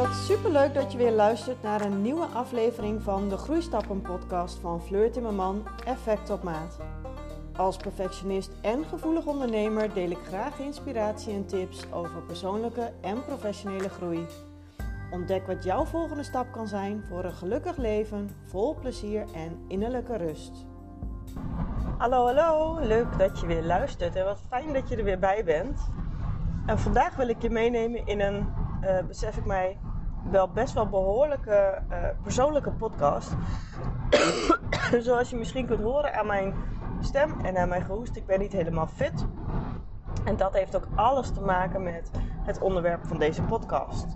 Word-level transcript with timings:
Wat 0.00 0.14
superleuk 0.14 0.74
dat 0.74 0.92
je 0.92 0.98
weer 0.98 1.12
luistert 1.12 1.62
naar 1.62 1.80
een 1.80 2.02
nieuwe 2.02 2.24
aflevering 2.26 3.02
van 3.02 3.28
de 3.28 3.36
Groeistappen 3.36 4.02
podcast 4.02 4.58
van 4.58 4.82
Fleur 4.82 5.12
Timmerman 5.12 5.66
Effect 5.84 6.30
op 6.30 6.42
Maat. 6.42 6.78
Als 7.56 7.76
perfectionist 7.76 8.50
en 8.62 8.84
gevoelig 8.84 9.26
ondernemer 9.26 9.94
deel 9.94 10.10
ik 10.10 10.18
graag 10.26 10.58
inspiratie 10.58 11.32
en 11.32 11.46
tips 11.46 11.92
over 11.92 12.22
persoonlijke 12.22 12.92
en 13.00 13.24
professionele 13.24 13.88
groei. 13.88 14.26
Ontdek 15.10 15.46
wat 15.46 15.64
jouw 15.64 15.84
volgende 15.84 16.22
stap 16.22 16.52
kan 16.52 16.68
zijn 16.68 17.04
voor 17.08 17.24
een 17.24 17.32
gelukkig 17.32 17.76
leven, 17.76 18.30
vol 18.44 18.74
plezier 18.74 19.24
en 19.34 19.64
innerlijke 19.68 20.16
rust. 20.16 20.66
Hallo, 21.98 22.24
hallo, 22.24 22.78
leuk 22.78 23.18
dat 23.18 23.40
je 23.40 23.46
weer 23.46 23.64
luistert 23.64 24.16
en 24.16 24.24
wat 24.24 24.42
fijn 24.48 24.72
dat 24.72 24.88
je 24.88 24.96
er 24.96 25.04
weer 25.04 25.18
bij 25.18 25.44
bent. 25.44 25.80
En 26.66 26.78
vandaag 26.78 27.16
wil 27.16 27.28
ik 27.28 27.42
je 27.42 27.50
meenemen 27.50 28.06
in 28.06 28.20
een, 28.20 28.48
uh, 28.82 28.98
besef 29.06 29.36
ik 29.36 29.44
mij, 29.44 29.78
wel 30.30 30.48
best 30.48 30.74
wel 30.74 30.88
behoorlijke 30.88 31.82
uh, 31.90 31.96
persoonlijke 32.22 32.70
podcast. 32.70 33.32
Zoals 35.06 35.30
je 35.30 35.36
misschien 35.36 35.66
kunt 35.66 35.82
horen 35.82 36.14
aan 36.14 36.26
mijn 36.26 36.54
stem 37.00 37.40
en 37.40 37.56
aan 37.56 37.68
mijn 37.68 37.84
gehoest, 37.84 38.16
ik 38.16 38.26
ben 38.26 38.38
niet 38.38 38.52
helemaal 38.52 38.86
fit. 38.86 39.26
En 40.24 40.36
dat 40.36 40.52
heeft 40.52 40.76
ook 40.76 40.86
alles 40.94 41.30
te 41.30 41.40
maken 41.40 41.82
met 41.82 42.10
het 42.42 42.60
onderwerp 42.60 43.06
van 43.06 43.18
deze 43.18 43.42
podcast. 43.42 44.06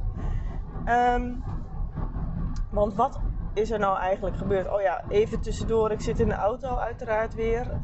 Um, 0.86 1.45
want 2.70 2.95
wat 2.95 3.20
is 3.54 3.70
er 3.70 3.78
nou 3.78 3.98
eigenlijk 3.98 4.36
gebeurd? 4.36 4.73
Oh 4.73 4.80
ja, 4.80 5.04
even 5.09 5.40
tussendoor. 5.40 5.90
Ik 5.90 6.00
zit 6.00 6.20
in 6.20 6.28
de 6.28 6.34
auto 6.34 6.76
uiteraard 6.76 7.34
weer. 7.34 7.80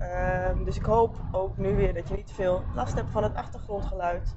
Um, 0.51 0.65
dus 0.65 0.77
ik 0.77 0.85
hoop 0.85 1.17
ook 1.33 1.57
nu 1.57 1.77
weer 1.77 1.95
dat 1.95 2.09
je 2.09 2.15
niet 2.15 2.33
veel 2.33 2.63
last 2.75 2.95
hebt 2.95 3.11
van 3.11 3.23
het 3.23 3.35
achtergrondgeluid. 3.35 4.35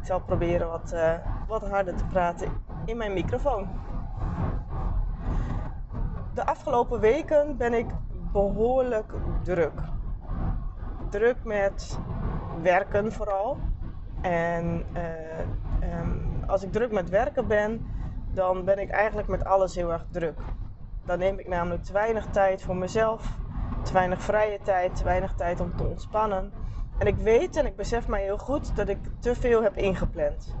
Ik 0.00 0.06
zal 0.06 0.20
proberen 0.20 0.68
wat, 0.68 0.92
uh, 0.94 1.12
wat 1.48 1.68
harder 1.68 1.94
te 1.94 2.04
praten 2.04 2.48
in 2.84 2.96
mijn 2.96 3.12
microfoon. 3.12 3.68
De 6.34 6.46
afgelopen 6.46 7.00
weken 7.00 7.56
ben 7.56 7.74
ik 7.74 7.86
behoorlijk 8.32 9.12
druk. 9.42 9.80
Druk 11.08 11.44
met 11.44 11.98
werken 12.62 13.12
vooral. 13.12 13.58
En 14.20 14.84
uh, 15.82 16.00
um, 16.00 16.42
als 16.46 16.62
ik 16.62 16.72
druk 16.72 16.92
met 16.92 17.08
werken 17.08 17.46
ben, 17.46 17.86
dan 18.32 18.64
ben 18.64 18.78
ik 18.78 18.90
eigenlijk 18.90 19.28
met 19.28 19.44
alles 19.44 19.74
heel 19.74 19.92
erg 19.92 20.06
druk. 20.10 20.38
Dan 21.04 21.18
neem 21.18 21.38
ik 21.38 21.48
namelijk 21.48 21.82
te 21.82 21.92
weinig 21.92 22.26
tijd 22.26 22.62
voor 22.62 22.76
mezelf, 22.76 23.38
te 23.82 23.92
weinig 23.92 24.22
vrije 24.22 24.58
tijd, 24.62 24.96
te 24.96 25.04
weinig 25.04 25.34
tijd 25.34 25.60
om 25.60 25.76
te 25.76 25.84
ontspannen. 25.84 26.52
En 26.98 27.06
ik 27.06 27.16
weet 27.16 27.56
en 27.56 27.66
ik 27.66 27.76
besef 27.76 28.08
mij 28.08 28.22
heel 28.22 28.38
goed 28.38 28.76
dat 28.76 28.88
ik 28.88 28.98
te 29.18 29.34
veel 29.34 29.62
heb 29.62 29.76
ingepland. 29.76 30.54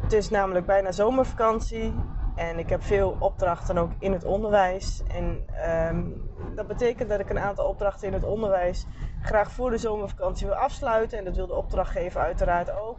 Het 0.00 0.12
is 0.12 0.30
namelijk 0.30 0.66
bijna 0.66 0.92
zomervakantie 0.92 1.94
en 2.34 2.58
ik 2.58 2.68
heb 2.68 2.82
veel 2.82 3.16
opdrachten 3.18 3.78
ook 3.78 3.90
in 3.98 4.12
het 4.12 4.24
onderwijs. 4.24 5.02
En 5.08 5.44
um, 5.88 6.30
dat 6.54 6.66
betekent 6.66 7.08
dat 7.08 7.20
ik 7.20 7.30
een 7.30 7.38
aantal 7.38 7.66
opdrachten 7.66 8.06
in 8.06 8.12
het 8.12 8.24
onderwijs 8.24 8.86
graag 9.22 9.50
voor 9.50 9.70
de 9.70 9.78
zomervakantie 9.78 10.46
wil 10.46 10.56
afsluiten. 10.56 11.18
En 11.18 11.24
dat 11.24 11.36
wil 11.36 11.46
de 11.46 11.54
opdrachtgever 11.54 12.20
uiteraard 12.20 12.70
ook. 12.70 12.98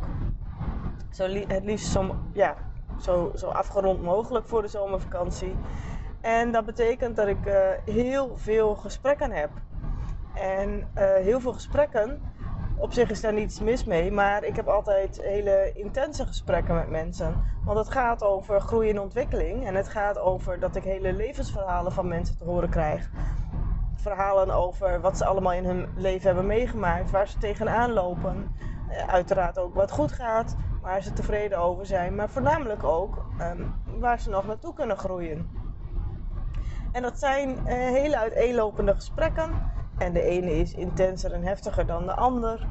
Zo 1.09 1.23
het 1.27 1.63
liefst 1.63 1.91
zo, 1.91 2.15
ja, 2.33 2.55
zo, 3.01 3.31
zo 3.35 3.47
afgerond 3.47 4.01
mogelijk 4.01 4.47
voor 4.47 4.61
de 4.61 4.67
zomervakantie. 4.67 5.55
En 6.21 6.51
dat 6.51 6.65
betekent 6.65 7.15
dat 7.15 7.27
ik 7.27 7.45
uh, 7.45 7.53
heel 7.85 8.37
veel 8.37 8.75
gesprekken 8.75 9.31
heb. 9.31 9.49
En 10.35 10.69
uh, 10.69 11.13
heel 11.13 11.39
veel 11.39 11.53
gesprekken, 11.53 12.21
op 12.77 12.93
zich 12.93 13.09
is 13.09 13.21
daar 13.21 13.33
niets 13.33 13.59
mis 13.59 13.83
mee, 13.83 14.11
maar 14.11 14.43
ik 14.43 14.55
heb 14.55 14.67
altijd 14.67 15.21
hele 15.21 15.71
intense 15.73 16.25
gesprekken 16.25 16.75
met 16.75 16.89
mensen. 16.89 17.43
Want 17.63 17.77
het 17.77 17.89
gaat 17.89 18.23
over 18.23 18.61
groei 18.61 18.89
en 18.89 18.99
ontwikkeling 18.99 19.67
en 19.67 19.75
het 19.75 19.87
gaat 19.87 20.19
over 20.19 20.59
dat 20.59 20.75
ik 20.75 20.83
hele 20.83 21.13
levensverhalen 21.13 21.91
van 21.91 22.07
mensen 22.07 22.37
te 22.37 22.43
horen 22.43 22.69
krijg. 22.69 23.09
Verhalen 23.95 24.49
over 24.51 25.01
wat 25.01 25.17
ze 25.17 25.25
allemaal 25.25 25.53
in 25.53 25.65
hun 25.65 25.87
leven 25.95 26.25
hebben 26.25 26.45
meegemaakt, 26.45 27.11
waar 27.11 27.27
ze 27.27 27.37
tegenaan 27.37 27.93
lopen. 27.93 28.55
Uh, 28.89 29.07
uiteraard 29.07 29.59
ook 29.59 29.73
wat 29.73 29.91
goed 29.91 30.11
gaat, 30.11 30.55
waar 30.81 31.01
ze 31.01 31.13
tevreden 31.13 31.57
over 31.59 31.85
zijn, 31.85 32.15
maar 32.15 32.29
voornamelijk 32.29 32.83
ook 32.83 33.25
um, 33.41 33.73
waar 33.99 34.19
ze 34.19 34.29
nog 34.29 34.47
naartoe 34.47 34.73
kunnen 34.73 34.97
groeien. 34.97 35.49
En 36.91 37.01
dat 37.01 37.19
zijn 37.19 37.49
uh, 37.49 37.73
hele 37.73 38.17
uiteenlopende 38.17 38.93
gesprekken. 38.93 39.73
En 39.97 40.13
de 40.13 40.21
ene 40.21 40.51
is 40.51 40.73
intenser 40.73 41.33
en 41.33 41.43
heftiger 41.43 41.85
dan 41.85 42.05
de 42.05 42.15
ander. 42.15 42.67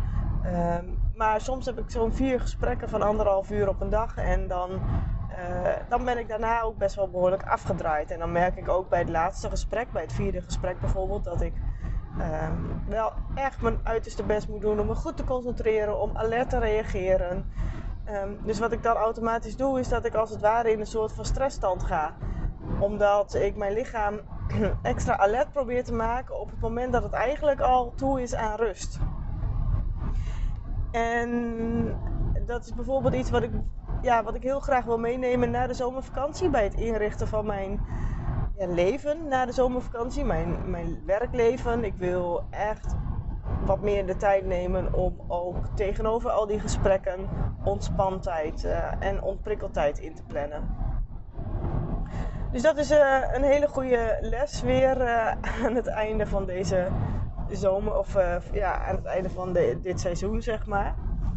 Um, 0.47 0.99
maar 1.15 1.41
soms 1.41 1.67
heb 1.67 1.79
ik 1.79 1.91
zo'n 1.91 2.13
vier 2.13 2.41
gesprekken 2.41 2.89
van 2.89 3.03
anderhalf 3.03 3.51
uur 3.51 3.69
op 3.69 3.81
een 3.81 3.91
dag. 3.91 4.17
En 4.17 4.49
dan, 4.49 4.71
uh, 4.71 5.73
dan 5.89 6.05
ben 6.05 6.19
ik 6.19 6.29
daarna 6.29 6.61
ook 6.61 6.79
best 6.79 6.95
wel 6.95 7.11
behoorlijk 7.11 7.43
afgedraaid. 7.43 8.11
En 8.11 8.19
dan 8.19 8.33
merk 8.33 8.57
ik 8.57 8.69
ook 8.69 8.89
bij 8.89 8.99
het 8.99 9.09
laatste 9.09 9.51
gesprek, 9.51 9.93
bij 9.93 10.03
het 10.03 10.13
vierde 10.13 10.43
gesprek 10.43 10.81
bijvoorbeeld, 10.81 11.25
dat 11.25 11.41
ik 11.41 11.53
um, 12.19 12.83
wel 12.89 13.13
echt 13.35 13.61
mijn 13.61 13.79
uiterste 13.83 14.23
best 14.23 14.49
moet 14.49 14.61
doen 14.61 14.81
om 14.81 14.87
me 14.87 14.95
goed 14.95 15.17
te 15.17 15.25
concentreren, 15.25 16.01
om 16.01 16.17
alert 16.17 16.51
te 16.51 16.59
reageren. 16.59 17.51
Um, 18.11 18.39
dus 18.45 18.59
wat 18.59 18.73
ik 18.73 18.83
dan 18.83 18.97
automatisch 18.97 19.57
doe, 19.57 19.81
is 19.81 19.89
dat 19.89 20.05
ik 20.05 20.15
als 20.15 20.31
het 20.31 20.41
ware 20.41 20.73
in 20.73 20.81
een 20.81 20.87
soort 20.87 21.13
van 21.13 21.25
stressstand 21.25 21.83
ga. 21.83 22.15
Omdat 22.81 23.35
ik 23.35 23.57
mijn 23.57 23.73
lichaam 23.73 24.21
extra 24.83 25.19
alert 25.19 25.53
probeer 25.53 25.85
te 25.85 25.95
maken 25.95 26.41
op 26.41 26.51
het 26.51 26.61
moment 26.61 26.93
dat 26.93 27.03
het 27.03 27.13
eigenlijk 27.13 27.61
al 27.61 27.93
toe 27.97 28.23
is 28.23 28.35
aan 28.35 28.57
rust. 28.57 28.99
En 30.91 31.97
dat 32.47 32.65
is 32.65 32.75
bijvoorbeeld 32.75 33.15
iets 33.15 33.31
wat 33.31 33.43
ik, 33.43 33.51
ja, 34.03 34.23
wat 34.23 34.35
ik 34.35 34.43
heel 34.43 34.61
graag 34.61 34.85
wil 34.85 34.99
meenemen 34.99 35.51
na 35.51 35.67
de 35.67 35.75
zomervakantie. 35.75 36.51
Bij 36.51 36.65
het 36.65 36.75
inrichten 36.75 37.29
van 37.29 37.47
mijn 37.47 37.81
ja, 38.59 38.67
leven 38.67 39.29
na 39.29 39.47
de 39.47 39.53
zomervakantie. 39.53 40.25
Mijn, 40.25 40.71
mijn 40.71 41.03
werkleven. 41.07 41.85
Ik 41.85 41.95
wil 41.97 42.45
echt 42.51 42.97
wat 43.65 43.81
meer 43.81 44.07
de 44.07 44.17
tijd 44.17 44.47
nemen 44.47 44.95
om 44.95 45.21
ook 45.29 45.57
tegenover 45.75 46.31
al 46.31 46.47
die 46.47 46.61
gesprekken 46.61 47.29
ontspantijd 47.65 48.65
uh, 48.65 48.93
en 48.99 49.23
ontprikkeltijd 49.23 49.99
in 49.99 50.15
te 50.15 50.23
plannen. 50.23 50.77
Dus 52.55 52.63
dat 52.63 52.77
is 52.77 52.91
uh, 52.91 53.23
een 53.33 53.43
hele 53.43 53.69
goede 53.69 54.19
les 54.21 54.63
weer 54.63 55.01
uh, 55.01 55.31
aan 55.65 55.75
het 55.75 55.87
einde 55.87 56.27
van 56.27 56.47
deze 56.47 56.89
zomer, 57.51 57.99
of 57.99 58.17
ja, 58.53 58.85
aan 58.85 58.97
het 58.97 59.05
einde 59.05 59.31
van 59.31 59.53
dit 59.83 60.01
seizoen, 60.01 60.43
zeg 60.43 60.67
maar. 60.67 60.95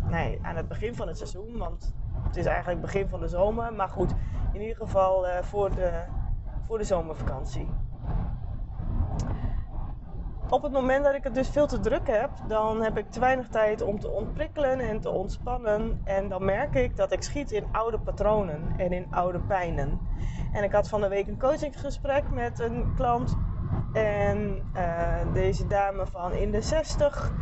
Nee, 0.09 0.39
aan 0.41 0.55
het 0.55 0.67
begin 0.67 0.95
van 0.95 1.07
het 1.07 1.17
seizoen, 1.17 1.57
want 1.57 1.93
het 2.23 2.35
is 2.35 2.45
eigenlijk 2.45 2.81
begin 2.81 3.09
van 3.09 3.19
de 3.19 3.27
zomer. 3.27 3.73
Maar 3.73 3.89
goed, 3.89 4.13
in 4.53 4.61
ieder 4.61 4.75
geval 4.75 5.25
voor, 5.41 5.75
de, 5.75 6.03
voor 6.67 6.77
de 6.77 6.83
zomervakantie 6.83 7.69
op 10.49 10.63
het 10.63 10.71
moment 10.71 11.03
dat 11.03 11.13
ik 11.13 11.23
het 11.23 11.33
dus 11.33 11.49
veel 11.49 11.67
te 11.67 11.79
druk 11.79 12.07
heb, 12.07 12.29
dan 12.47 12.81
heb 12.81 12.97
ik 12.97 13.11
te 13.11 13.19
weinig 13.19 13.47
tijd 13.47 13.81
om 13.81 13.99
te 13.99 14.09
ontprikkelen 14.09 14.79
en 14.79 14.99
te 14.99 15.09
ontspannen. 15.09 16.01
En 16.03 16.29
dan 16.29 16.45
merk 16.45 16.75
ik 16.75 16.95
dat 16.95 17.11
ik 17.11 17.23
schiet 17.23 17.51
in 17.51 17.65
oude 17.71 17.99
patronen 17.99 18.73
en 18.77 18.91
in 18.91 19.07
oude 19.09 19.39
pijnen. 19.39 19.99
En 20.53 20.63
ik 20.63 20.71
had 20.71 20.89
van 20.89 21.01
de 21.01 21.07
week 21.07 21.27
een 21.27 21.39
coachingsgesprek 21.39 22.23
met 22.31 22.59
een 22.59 22.93
klant. 22.95 23.37
En 23.93 24.61
uh, 24.75 25.33
deze 25.33 25.67
dame 25.67 26.05
van 26.05 26.33
in 26.33 26.51
de 26.51 26.61
60, 26.61 27.33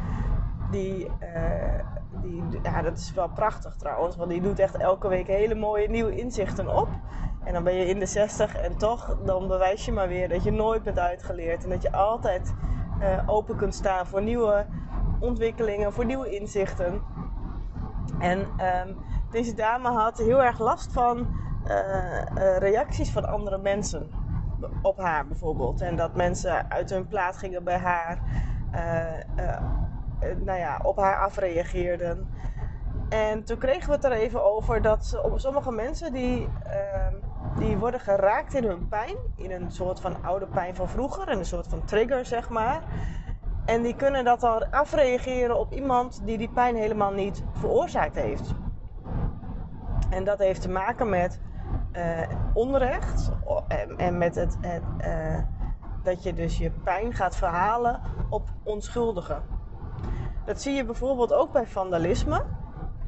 die, 0.72 1.06
uh, 1.06 1.86
die, 2.22 2.44
ja, 2.64 2.82
dat 2.82 2.98
is 2.98 3.14
wel 3.14 3.30
prachtig 3.30 3.76
trouwens, 3.76 4.16
want 4.16 4.30
die 4.30 4.42
doet 4.42 4.60
echt 4.60 4.78
elke 4.78 5.08
week 5.08 5.28
hele 5.28 5.56
mooie 5.56 5.90
nieuwe 5.90 6.16
inzichten 6.16 6.78
op. 6.78 6.88
En 7.44 7.54
dan 7.54 7.64
ben 7.64 7.74
je 7.74 7.86
in 7.86 8.00
de 8.00 8.06
60 8.06 8.56
en 8.56 8.78
toch, 8.78 9.18
dan 9.26 9.48
bewijs 9.48 9.86
je 9.86 9.92
maar 9.92 10.08
weer 10.08 10.30
dat 10.30 10.44
je 10.44 10.52
nooit 10.52 10.84
bent 10.84 11.00
uitgeleerd. 11.00 11.64
En 11.64 11.70
dat 11.70 11.82
je 11.82 11.92
altijd 11.92 12.54
uh, 13.02 13.24
open 13.26 13.56
kunt 13.56 13.76
staan 13.76 14.06
voor 14.06 14.22
nieuwe 14.22 14.66
ontwikkelingen, 15.20 15.94
voor 15.94 16.06
nieuwe 16.06 16.30
inzichten. 16.30 17.02
En 18.20 18.40
um, 18.40 18.98
deze 19.32 19.54
dame 19.54 19.90
had 19.90 20.18
heel 20.18 20.44
erg 20.44 20.60
last 20.60 20.94
van 20.94 21.18
uh, 21.68 21.74
uh, 21.74 22.58
reacties 22.58 23.12
van 23.12 23.26
andere 23.26 23.58
mensen 23.58 24.10
op 24.82 24.98
haar 24.98 25.28
bijvoorbeeld. 25.28 25.82
En 25.82 25.96
dat 25.96 26.16
mensen 26.16 26.72
uit 26.72 26.90
hun 26.90 27.08
plaat 27.08 27.38
gingen 27.38 27.64
bij 27.64 27.78
haar, 27.78 28.20
nou 30.44 30.60
ja, 30.60 30.80
op 30.84 30.98
haar 30.98 31.18
afreageerden. 31.18 32.30
En 33.10 33.44
toen 33.44 33.58
kregen 33.58 33.90
we 33.90 33.96
het 33.96 34.04
er 34.04 34.12
even 34.12 34.44
over 34.44 34.82
dat 34.82 35.22
sommige 35.36 35.72
mensen 35.72 36.14
die 36.14 36.50
ehm, 36.64 37.16
die 37.58 37.78
worden 37.78 38.00
geraakt 38.00 38.54
in 38.54 38.64
hun 38.64 38.88
pijn. 38.88 39.16
In 39.36 39.52
een 39.52 39.72
soort 39.72 40.00
van 40.00 40.24
oude 40.24 40.46
pijn 40.46 40.76
van 40.76 40.90
vroeger. 40.90 41.30
In 41.30 41.38
een 41.38 41.46
soort 41.46 41.68
van 41.68 41.84
trigger, 41.84 42.26
zeg 42.26 42.50
maar. 42.50 42.82
En 43.66 43.82
die 43.82 43.96
kunnen 43.96 44.24
dat 44.24 44.40
dan 44.40 44.72
afreageren 44.72 45.60
op 45.60 45.74
iemand 45.74 46.22
die 46.26 46.38
die 46.38 46.50
pijn 46.50 46.76
helemaal 46.76 47.12
niet 47.12 47.44
veroorzaakt 47.52 48.16
heeft. 48.16 48.54
En 50.10 50.24
dat 50.24 50.40
heeft 50.40 50.62
te 50.62 50.70
maken 50.70 51.10
met 51.10 51.40
uh, 51.94 52.22
onrecht 52.54 53.32
en, 53.68 53.98
en, 53.98 54.18
met 54.18 54.36
het, 54.36 54.58
het 54.62 54.84
uh, 55.08 55.38
dat 56.04 56.24
je 56.24 56.34
dus 56.34 56.58
je 56.58 56.72
pijn 56.72 57.14
gaat 57.14 57.36
verhalen 57.36 58.02
op 58.30 58.50
onschuldigen. 58.64 59.44
Dat 60.46 60.62
zie 60.62 60.74
je 60.74 60.86
bijvoorbeeld 60.86 61.34
ook 61.34 61.52
bij 61.52 61.68
vandalisme. 61.68 62.44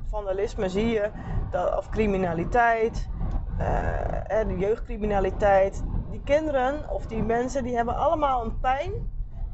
Vandalisme 0.10 0.70
zie 0.70 0.88
je, 0.88 1.10
dat, 1.52 1.78
of 1.78 1.90
criminaliteit, 1.90 3.10
uh, 3.60 4.48
de 4.48 4.58
jeugdcriminaliteit. 4.58 5.84
Die 6.10 6.22
kinderen 6.24 6.90
of 6.90 7.06
die 7.06 7.24
mensen 7.24 7.64
die 7.64 7.76
hebben 7.76 7.96
allemaal 7.96 8.46
een 8.46 8.60
pijn 8.60 8.92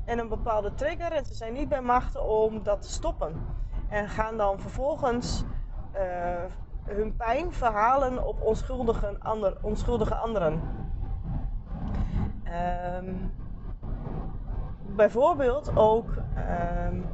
en 0.05 0.19
een 0.19 0.29
bepaalde 0.29 0.73
trigger 0.73 1.11
en 1.11 1.25
ze 1.25 1.33
zijn 1.33 1.53
niet 1.53 1.69
bij 1.69 1.81
machten 1.81 2.23
om 2.23 2.63
dat 2.63 2.81
te 2.81 2.89
stoppen. 2.89 3.45
En 3.89 4.09
gaan 4.09 4.37
dan 4.37 4.59
vervolgens 4.59 5.43
uh, 5.95 6.01
hun 6.83 7.15
pijn 7.15 7.53
verhalen 7.53 8.27
op 8.27 8.41
onschuldige, 8.41 9.15
ander, 9.19 9.57
onschuldige 9.61 10.15
anderen. 10.15 10.61
Um, 12.97 13.31
bijvoorbeeld 14.95 15.75
ook, 15.75 16.09
um, 16.87 17.05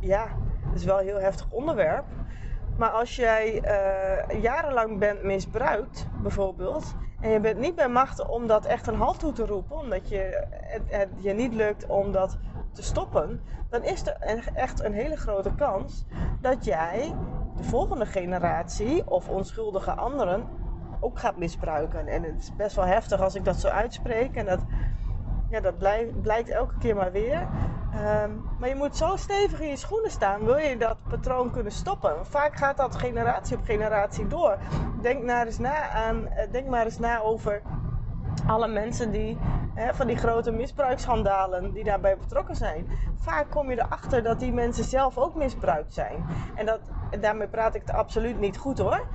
ja, 0.00 0.26
het 0.66 0.74
is 0.74 0.84
wel 0.84 0.98
een 0.98 1.06
heel 1.06 1.20
heftig 1.20 1.50
onderwerp. 1.50 2.04
Maar 2.76 2.90
als 2.90 3.16
jij 3.16 3.62
uh, 3.64 4.42
jarenlang 4.42 4.98
bent 4.98 5.22
misbruikt, 5.22 6.06
bijvoorbeeld, 6.22 6.94
en 7.20 7.30
je 7.30 7.40
bent 7.40 7.58
niet 7.58 7.74
bij 7.74 7.88
machten 7.88 8.28
om 8.28 8.46
dat 8.46 8.64
echt 8.64 8.86
een 8.86 8.94
halt 8.94 9.18
toe 9.18 9.32
te 9.32 9.46
roepen, 9.46 9.76
omdat 9.76 10.08
je, 10.08 10.46
het, 10.50 10.82
het 10.86 11.08
je 11.18 11.32
niet 11.32 11.54
lukt 11.54 11.86
om 11.86 12.12
dat 12.12 12.38
te 12.72 12.82
stoppen, 12.82 13.40
dan 13.70 13.82
is 13.82 14.06
er 14.06 14.16
echt 14.54 14.84
een 14.84 14.92
hele 14.92 15.16
grote 15.16 15.54
kans 15.54 16.06
dat 16.40 16.64
jij 16.64 17.14
de 17.56 17.64
volgende 17.64 18.06
generatie 18.06 19.10
of 19.10 19.28
onschuldige 19.28 19.92
anderen 19.92 20.44
ook 21.00 21.18
gaat 21.18 21.36
misbruiken. 21.36 22.06
En 22.06 22.22
het 22.22 22.38
is 22.38 22.56
best 22.56 22.76
wel 22.76 22.84
heftig 22.84 23.20
als 23.20 23.34
ik 23.34 23.44
dat 23.44 23.56
zo 23.56 23.68
uitspreek. 23.68 24.34
En 24.36 24.46
dat, 24.46 24.60
ja, 25.50 25.60
dat 25.60 25.78
blijkt 26.22 26.48
elke 26.48 26.78
keer 26.78 26.96
maar 26.96 27.12
weer. 27.12 27.48
Ehm, 27.96 28.30
maar 28.58 28.68
je 28.68 28.74
moet 28.74 28.96
zo 28.96 29.16
stevig 29.16 29.60
in 29.60 29.68
je 29.68 29.76
schoenen 29.76 30.10
staan, 30.10 30.44
wil 30.44 30.56
je 30.56 30.76
dat 30.76 30.96
patroon 31.08 31.50
kunnen 31.50 31.72
stoppen. 31.72 32.26
Vaak 32.26 32.56
gaat 32.56 32.76
dat 32.76 32.96
generatie 32.96 33.56
op 33.56 33.64
generatie 33.64 34.26
door. 34.26 34.58
Denk, 35.00 35.24
maar 35.24 35.46
eens 35.46 35.58
na, 35.58 35.88
aan, 35.88 36.26
eh, 36.28 36.52
denk 36.52 36.66
maar 36.68 36.84
eens 36.84 36.98
na 36.98 37.20
over 37.20 37.62
alle 38.46 38.68
mensen 38.68 39.10
die 39.10 39.38
hè, 39.74 39.94
van 39.94 40.06
die 40.06 40.16
grote 40.16 40.50
misbruiksschandalen 40.50 41.72
die 41.72 41.84
daarbij 41.84 42.16
betrokken 42.16 42.56
zijn. 42.56 42.86
Vaak 43.14 43.50
kom 43.50 43.70
je 43.70 43.80
erachter 43.80 44.22
dat 44.22 44.40
die 44.40 44.52
mensen 44.52 44.84
zelf 44.84 45.18
ook 45.18 45.34
misbruikt 45.34 45.94
zijn. 45.94 46.24
En 46.54 46.66
dat, 46.66 46.80
daarmee 47.20 47.48
praat 47.48 47.74
ik 47.74 47.80
het 47.80 47.96
absoluut 47.96 48.38
niet 48.38 48.58
goed 48.58 48.78
hoor. 48.78 49.06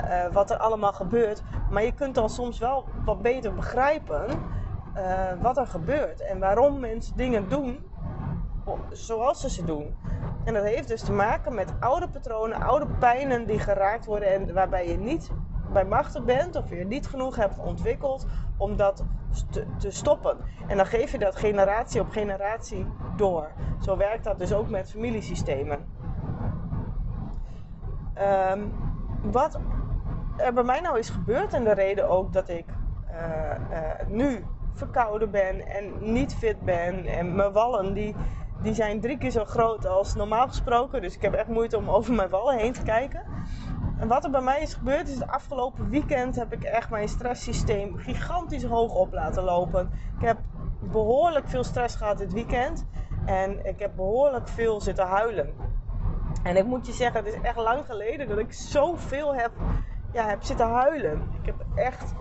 Uh, 0.00 0.26
wat 0.32 0.50
er 0.50 0.56
allemaal 0.56 0.92
gebeurt. 0.92 1.42
Maar 1.70 1.82
je 1.82 1.92
kunt 1.92 2.14
dan 2.14 2.30
soms 2.30 2.58
wel 2.58 2.84
wat 3.04 3.22
beter 3.22 3.54
begrijpen 3.54 4.26
uh, 4.96 5.42
wat 5.42 5.58
er 5.58 5.66
gebeurt. 5.66 6.20
En 6.20 6.38
waarom 6.38 6.80
mensen 6.80 7.16
dingen 7.16 7.48
doen 7.48 7.78
zoals 8.90 9.40
ze 9.40 9.50
ze 9.50 9.64
doen. 9.64 9.96
En 10.44 10.54
dat 10.54 10.64
heeft 10.64 10.88
dus 10.88 11.02
te 11.02 11.12
maken 11.12 11.54
met 11.54 11.72
oude 11.80 12.08
patronen, 12.08 12.60
oude 12.60 12.86
pijnen 12.86 13.46
die 13.46 13.58
geraakt 13.58 14.04
worden 14.04 14.28
en 14.28 14.54
waarbij 14.54 14.88
je 14.88 14.98
niet 14.98 15.30
bij 15.72 15.84
machten 15.84 16.24
bent 16.24 16.56
of 16.56 16.70
je 16.70 16.84
niet 16.84 17.06
genoeg 17.06 17.36
hebt 17.36 17.58
ontwikkeld 17.58 18.26
om 18.56 18.76
dat 18.76 19.04
te 19.78 19.90
stoppen. 19.90 20.36
En 20.66 20.76
dan 20.76 20.86
geef 20.86 21.12
je 21.12 21.18
dat 21.18 21.36
generatie 21.36 22.00
op 22.00 22.10
generatie 22.10 22.86
door. 23.16 23.50
Zo 23.80 23.96
werkt 23.96 24.24
dat 24.24 24.38
dus 24.38 24.52
ook 24.52 24.68
met 24.68 24.90
familiesystemen. 24.90 25.86
Um, 28.52 28.72
wat 29.22 29.58
er 30.36 30.52
bij 30.52 30.62
mij 30.62 30.80
nou 30.80 30.98
is 30.98 31.10
gebeurd 31.10 31.52
en 31.52 31.64
de 31.64 31.72
reden 31.72 32.08
ook 32.08 32.32
dat 32.32 32.48
ik 32.48 32.64
uh, 33.10 33.50
uh, 33.70 34.08
nu 34.08 34.44
verkouden 34.74 35.30
ben 35.30 35.66
en 35.66 36.12
niet 36.12 36.34
fit 36.34 36.60
ben 36.60 37.06
en 37.06 37.34
mijn 37.34 37.52
wallen 37.52 37.94
die, 37.94 38.14
die 38.62 38.74
zijn 38.74 39.00
drie 39.00 39.18
keer 39.18 39.30
zo 39.30 39.44
groot 39.44 39.86
als 39.86 40.14
normaal 40.14 40.48
gesproken. 40.48 41.02
Dus 41.02 41.14
ik 41.14 41.22
heb 41.22 41.32
echt 41.32 41.48
moeite 41.48 41.76
om 41.76 41.90
over 41.90 42.14
mijn 42.14 42.28
wallen 42.28 42.58
heen 42.58 42.72
te 42.72 42.82
kijken. 42.82 43.22
En 43.98 44.08
wat 44.08 44.24
er 44.24 44.30
bij 44.30 44.40
mij 44.40 44.60
is 44.60 44.74
gebeurd 44.74 45.08
is 45.08 45.14
het 45.14 45.28
afgelopen 45.28 45.88
weekend 45.88 46.36
heb 46.36 46.52
ik 46.52 46.62
echt 46.62 46.90
mijn 46.90 47.08
stresssysteem 47.08 47.96
gigantisch 47.96 48.64
hoog 48.64 48.94
op 48.94 49.12
laten 49.12 49.42
lopen. 49.42 49.90
Ik 50.18 50.26
heb 50.26 50.38
behoorlijk 50.80 51.48
veel 51.48 51.64
stress 51.64 51.96
gehad 51.96 52.18
dit 52.18 52.32
weekend. 52.32 52.86
En 53.24 53.66
ik 53.66 53.78
heb 53.78 53.92
behoorlijk 53.96 54.48
veel 54.48 54.80
zitten 54.80 55.06
huilen. 55.06 55.54
En 56.42 56.56
ik 56.56 56.64
moet 56.64 56.86
je 56.86 56.92
zeggen, 56.92 57.24
het 57.24 57.34
is 57.34 57.40
echt 57.40 57.56
lang 57.56 57.84
geleden 57.86 58.28
dat 58.28 58.38
ik 58.38 58.52
zoveel 58.52 59.34
heb, 59.34 59.50
ja, 60.12 60.28
heb 60.28 60.42
zitten 60.42 60.66
huilen. 60.66 61.28
Ik 61.40 61.46
heb 61.46 61.64
echt 61.74 62.14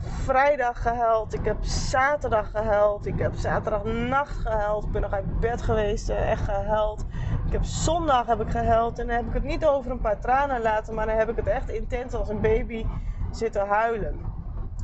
vrijdag 0.00 0.82
gehuild. 0.82 1.34
Ik 1.34 1.44
heb 1.44 1.56
zaterdag 1.60 2.50
gehuild. 2.50 3.06
Ik 3.06 3.18
heb 3.18 3.34
zaterdagnacht 3.34 4.36
gehuild. 4.36 4.84
Ik 4.84 4.90
ben 4.90 5.02
nog 5.02 5.12
uit 5.12 5.40
bed 5.40 5.62
geweest, 5.62 6.08
eh, 6.08 6.30
echt 6.30 6.42
gehuild. 6.42 7.04
Ik 7.46 7.52
heb 7.52 7.64
zondag 7.64 8.26
heb 8.26 8.40
ik 8.40 8.50
gehuild. 8.50 8.98
En 8.98 9.06
dan 9.06 9.16
heb 9.16 9.26
ik 9.26 9.34
het 9.34 9.44
niet 9.44 9.66
over 9.66 9.90
een 9.90 10.00
paar 10.00 10.20
tranen 10.20 10.62
laten. 10.62 10.94
Maar 10.94 11.06
dan 11.06 11.16
heb 11.16 11.30
ik 11.30 11.36
het 11.36 11.46
echt 11.46 11.68
intens 11.68 12.14
als 12.14 12.28
een 12.28 12.40
baby 12.40 12.86
zitten 13.30 13.66
huilen. 13.66 14.20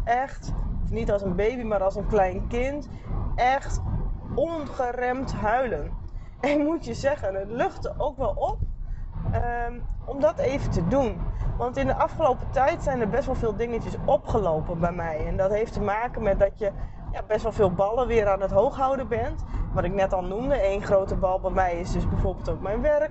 Echt, 0.05 0.53
niet 0.91 1.13
als 1.13 1.23
een 1.23 1.37
baby, 1.37 1.63
maar 1.63 1.83
als 1.83 1.97
een 1.97 2.07
klein 2.07 2.47
kind. 2.47 2.89
Echt 3.35 3.83
ongeremd 4.35 5.33
huilen. 5.33 5.93
En 6.41 6.65
moet 6.65 6.85
je 6.85 6.95
zeggen, 6.95 7.35
het 7.35 7.51
luchtte 7.51 7.95
ook 7.99 8.17
wel 8.17 8.35
op. 8.37 8.59
Um, 9.35 9.83
om 10.05 10.21
dat 10.21 10.39
even 10.39 10.71
te 10.71 10.89
doen. 10.89 11.21
Want 11.57 11.77
in 11.77 11.87
de 11.87 11.95
afgelopen 11.95 12.51
tijd 12.51 12.83
zijn 12.83 13.01
er 13.01 13.09
best 13.09 13.27
wel 13.27 13.35
veel 13.35 13.57
dingetjes 13.57 13.97
opgelopen 14.05 14.79
bij 14.79 14.93
mij. 14.93 15.27
En 15.27 15.37
dat 15.37 15.51
heeft 15.51 15.73
te 15.73 15.81
maken 15.81 16.23
met 16.23 16.39
dat 16.39 16.59
je 16.59 16.71
ja, 17.13 17.23
best 17.27 17.43
wel 17.43 17.53
veel 17.53 17.73
ballen 17.73 18.07
weer 18.07 18.29
aan 18.29 18.41
het 18.41 18.51
hoog 18.51 18.77
houden 18.77 19.09
bent. 19.09 19.45
Wat 19.73 19.85
ik 19.85 19.95
net 19.95 20.13
al 20.13 20.23
noemde, 20.23 20.55
één 20.55 20.83
grote 20.83 21.17
bal 21.17 21.41
bij 21.41 21.51
mij 21.51 21.81
is 21.81 21.93
dus 21.93 22.09
bijvoorbeeld 22.09 22.49
ook 22.49 22.61
mijn 22.61 22.81
werk. 22.81 23.11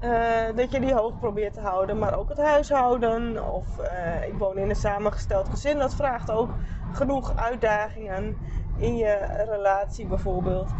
Uh, 0.00 0.56
dat 0.56 0.72
je 0.72 0.80
die 0.80 0.94
hoog 0.94 1.18
probeert 1.18 1.54
te 1.54 1.60
houden, 1.60 1.98
maar 1.98 2.18
ook 2.18 2.28
het 2.28 2.38
huishouden. 2.38 3.52
Of 3.52 3.66
uh, 3.80 4.26
ik 4.26 4.38
woon 4.38 4.58
in 4.58 4.68
een 4.68 4.76
samengesteld 4.76 5.48
gezin, 5.48 5.78
dat 5.78 5.94
vraagt 5.94 6.30
ook 6.30 6.50
genoeg 6.92 7.36
uitdagingen 7.36 8.36
in 8.76 8.96
je 8.96 9.44
relatie 9.48 10.06
bijvoorbeeld. 10.06 10.70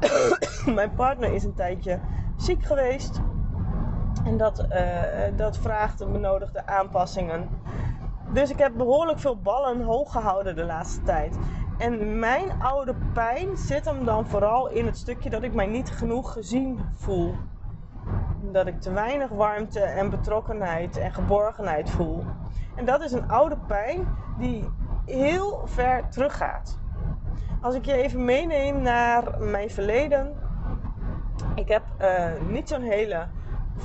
mijn 0.74 0.94
partner 0.94 1.32
is 1.32 1.44
een 1.44 1.54
tijdje 1.54 1.98
ziek 2.36 2.64
geweest. 2.64 3.20
En 4.24 4.36
dat, 4.36 4.66
uh, 4.72 4.78
dat 5.36 5.58
vraagt 5.58 5.98
de 5.98 6.06
benodigde 6.06 6.66
aanpassingen. 6.66 7.48
Dus 8.32 8.50
ik 8.50 8.58
heb 8.58 8.72
behoorlijk 8.76 9.18
veel 9.18 9.36
ballen 9.36 9.82
hoog 9.82 10.12
gehouden 10.12 10.56
de 10.56 10.64
laatste 10.64 11.02
tijd. 11.02 11.38
En 11.78 12.18
mijn 12.18 12.62
oude 12.62 12.94
pijn 13.12 13.56
zit 13.56 13.84
hem 13.84 14.04
dan 14.04 14.26
vooral 14.26 14.68
in 14.68 14.86
het 14.86 14.96
stukje 14.96 15.30
dat 15.30 15.42
ik 15.42 15.54
mij 15.54 15.66
niet 15.66 15.90
genoeg 15.90 16.32
gezien 16.32 16.80
voel. 16.92 17.34
Dat 18.52 18.66
ik 18.66 18.80
te 18.80 18.92
weinig 18.92 19.28
warmte 19.28 19.80
en 19.80 20.10
betrokkenheid 20.10 20.96
en 20.96 21.12
geborgenheid 21.12 21.90
voel. 21.90 22.24
En 22.76 22.84
dat 22.84 23.02
is 23.02 23.12
een 23.12 23.30
oude 23.30 23.56
pijn 23.66 24.06
die 24.38 24.68
heel 25.04 25.62
ver 25.64 26.08
teruggaat. 26.08 26.78
Als 27.60 27.74
ik 27.74 27.84
je 27.84 27.92
even 27.92 28.24
meeneem 28.24 28.82
naar 28.82 29.40
mijn 29.40 29.70
verleden. 29.70 30.32
Ik 31.54 31.68
heb 31.68 31.82
uh, 32.00 32.24
niet 32.48 32.68
zo'n 32.68 32.82
hele 32.82 33.26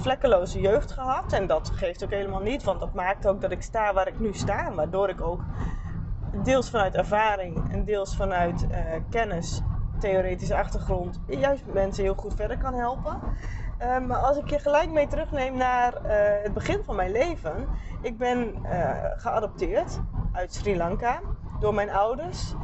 vlekkeloze 0.01 0.59
jeugd 0.59 0.91
gehad. 0.91 1.33
En 1.33 1.47
dat 1.47 1.71
geeft 1.73 2.03
ook 2.03 2.09
helemaal 2.09 2.41
niet, 2.41 2.63
want 2.63 2.79
dat 2.79 2.93
maakt 2.93 3.27
ook 3.27 3.41
dat 3.41 3.51
ik 3.51 3.61
sta 3.61 3.93
waar 3.93 4.07
ik 4.07 4.19
nu 4.19 4.33
sta. 4.33 4.73
Waardoor 4.73 5.09
ik 5.09 5.21
ook 5.21 5.41
deels 6.43 6.69
vanuit 6.69 6.95
ervaring 6.95 7.71
en 7.71 7.85
deels 7.85 8.15
vanuit 8.15 8.67
uh, 8.71 8.77
kennis, 9.09 9.61
theoretische 9.99 10.57
achtergrond, 10.57 11.19
juist 11.27 11.63
mensen 11.73 12.03
heel 12.03 12.15
goed 12.15 12.33
verder 12.35 12.57
kan 12.57 12.73
helpen. 12.73 13.19
Uh, 13.81 13.99
maar 13.99 14.17
als 14.17 14.37
ik 14.37 14.49
je 14.49 14.59
gelijk 14.59 14.91
mee 14.91 15.07
terugneem 15.07 15.57
naar 15.57 15.93
uh, 15.93 16.09
het 16.43 16.53
begin 16.53 16.83
van 16.83 16.95
mijn 16.95 17.11
leven. 17.11 17.67
Ik 18.01 18.17
ben 18.17 18.65
geadopteerd 19.17 19.99
uit 20.31 20.53
Sri 20.53 20.77
Lanka 20.77 21.19
door 21.59 21.73
mijn 21.73 21.89
ouders. 21.89 22.55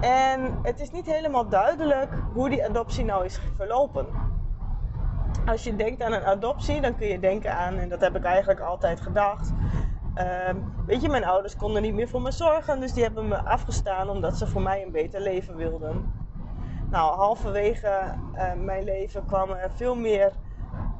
En 0.00 0.58
het 0.62 0.80
is 0.80 0.90
niet 0.90 1.06
helemaal 1.06 1.48
duidelijk 1.48 2.10
hoe 2.32 2.48
die 2.48 2.64
adoptie 2.64 3.04
nou 3.04 3.24
is 3.24 3.40
verlopen 3.56 4.06
als 5.46 5.64
je 5.64 5.76
denkt 5.76 6.02
aan 6.02 6.12
een 6.12 6.24
adoptie, 6.24 6.80
dan 6.80 6.96
kun 6.96 7.06
je 7.06 7.18
denken 7.18 7.54
aan, 7.56 7.78
en 7.78 7.88
dat 7.88 8.00
heb 8.00 8.16
ik 8.16 8.24
eigenlijk 8.24 8.60
altijd 8.60 9.00
gedacht. 9.00 9.52
Uh, 10.18 10.48
weet 10.86 11.02
je, 11.02 11.08
mijn 11.08 11.24
ouders 11.24 11.56
konden 11.56 11.82
niet 11.82 11.94
meer 11.94 12.08
voor 12.08 12.22
me 12.22 12.30
zorgen, 12.30 12.80
dus 12.80 12.92
die 12.92 13.02
hebben 13.02 13.28
me 13.28 13.44
afgestaan 13.44 14.08
omdat 14.08 14.36
ze 14.36 14.46
voor 14.46 14.62
mij 14.62 14.82
een 14.82 14.92
beter 14.92 15.20
leven 15.20 15.56
wilden. 15.56 16.12
Nou, 16.90 17.16
halverwege 17.16 18.14
uh, 18.34 18.52
mijn 18.56 18.84
leven 18.84 19.26
kwam 19.26 19.50
er 19.50 19.70
veel 19.74 19.94
meer 19.94 20.32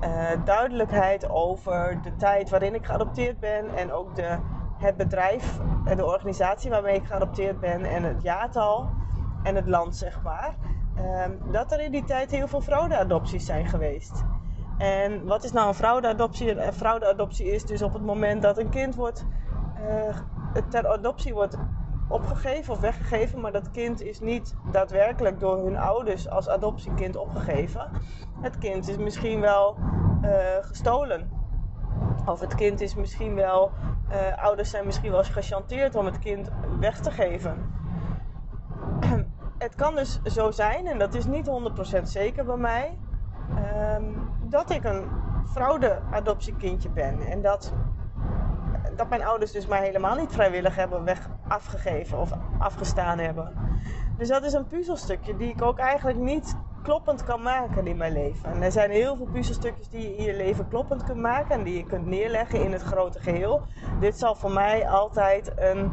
uh, 0.00 0.30
duidelijkheid 0.44 1.30
over 1.30 1.98
de 2.02 2.16
tijd 2.16 2.50
waarin 2.50 2.74
ik 2.74 2.86
geadopteerd 2.86 3.40
ben 3.40 3.74
en 3.76 3.92
ook 3.92 4.16
de, 4.16 4.38
het 4.78 4.96
bedrijf 4.96 5.58
en 5.84 5.96
de 5.96 6.04
organisatie 6.04 6.70
waarmee 6.70 6.96
ik 6.96 7.06
geadopteerd 7.06 7.60
ben 7.60 7.84
en 7.84 8.02
het 8.02 8.22
jaartal 8.22 8.90
en 9.42 9.54
het 9.54 9.68
land, 9.68 9.96
zeg 9.96 10.22
maar. 10.22 10.54
Ehm, 10.96 11.30
dat 11.50 11.72
er 11.72 11.80
in 11.80 11.90
die 11.90 12.04
tijd 12.04 12.30
heel 12.30 12.48
veel 12.48 12.60
fraudeadopties 12.60 13.46
zijn 13.46 13.66
geweest. 13.66 14.24
En 14.78 15.24
wat 15.24 15.44
is 15.44 15.52
nou 15.52 15.68
een 15.68 15.74
fraudeadoptie? 15.74 16.60
Een 16.60 16.72
fraudeadoptie 16.72 17.46
is 17.46 17.64
dus 17.64 17.82
op 17.82 17.92
het 17.92 18.02
moment 18.02 18.42
dat 18.42 18.58
een 18.58 18.68
kind 18.68 18.94
wordt, 18.94 19.26
uh, 19.80 20.62
ter 20.68 20.88
adoptie 20.88 21.34
wordt 21.34 21.56
opgegeven 22.08 22.72
of 22.72 22.80
weggegeven, 22.80 23.40
maar 23.40 23.52
dat 23.52 23.70
kind 23.70 24.02
is 24.02 24.20
niet 24.20 24.56
daadwerkelijk 24.72 25.40
door 25.40 25.64
hun 25.64 25.76
ouders 25.76 26.28
als 26.28 26.48
adoptiekind 26.48 27.16
opgegeven. 27.16 27.90
Het 28.40 28.58
kind 28.58 28.88
is 28.88 28.96
misschien 28.96 29.40
wel 29.40 29.76
uh, 30.22 30.30
gestolen. 30.60 31.30
Of 32.26 32.40
het 32.40 32.54
kind 32.54 32.80
is 32.80 32.94
misschien 32.94 33.34
wel, 33.34 33.70
ouders 34.36 34.70
zijn 34.70 34.86
misschien 34.86 35.10
wel 35.10 35.18
eens 35.18 35.28
gechanteerd 35.28 35.94
om 35.94 36.06
het 36.06 36.18
kind 36.18 36.50
weg 36.80 37.00
te 37.00 37.10
geven. 37.10 37.72
Het 39.62 39.74
kan 39.74 39.94
dus 39.94 40.20
zo 40.22 40.50
zijn, 40.50 40.86
en 40.86 40.98
dat 40.98 41.14
is 41.14 41.24
niet 41.24 41.46
100% 41.98 42.02
zeker 42.02 42.44
bij 42.44 42.56
mij, 42.56 42.98
um, 43.96 44.28
dat 44.48 44.70
ik 44.70 44.84
een 44.84 45.04
fraude-adoptiekindje 45.52 46.88
ben. 46.88 47.20
En 47.20 47.42
dat, 47.42 47.72
dat 48.96 49.08
mijn 49.08 49.24
ouders 49.24 49.52
dus 49.52 49.66
mij 49.66 49.84
helemaal 49.84 50.16
niet 50.16 50.32
vrijwillig 50.32 50.76
hebben 50.76 51.04
weg 51.04 51.28
afgegeven 51.48 52.18
of 52.18 52.30
afgestaan 52.58 53.18
hebben. 53.18 53.52
Dus 54.16 54.28
dat 54.28 54.42
is 54.42 54.52
een 54.52 54.66
puzzelstukje 54.66 55.36
die 55.36 55.48
ik 55.48 55.62
ook 55.62 55.78
eigenlijk 55.78 56.18
niet 56.18 56.56
kloppend 56.82 57.24
kan 57.24 57.42
maken 57.42 57.86
in 57.86 57.96
mijn 57.96 58.12
leven. 58.12 58.52
En 58.52 58.62
er 58.62 58.72
zijn 58.72 58.90
heel 58.90 59.16
veel 59.16 59.28
puzzelstukjes 59.32 59.88
die 59.88 60.00
je 60.00 60.16
in 60.16 60.24
je 60.24 60.36
leven 60.36 60.68
kloppend 60.68 61.04
kunt 61.04 61.20
maken 61.20 61.54
en 61.54 61.62
die 61.62 61.76
je 61.76 61.84
kunt 61.84 62.06
neerleggen 62.06 62.64
in 62.64 62.72
het 62.72 62.82
grote 62.82 63.20
geheel. 63.20 63.62
Dit 64.00 64.18
zal 64.18 64.34
voor 64.34 64.52
mij 64.52 64.88
altijd 64.88 65.52
een, 65.56 65.92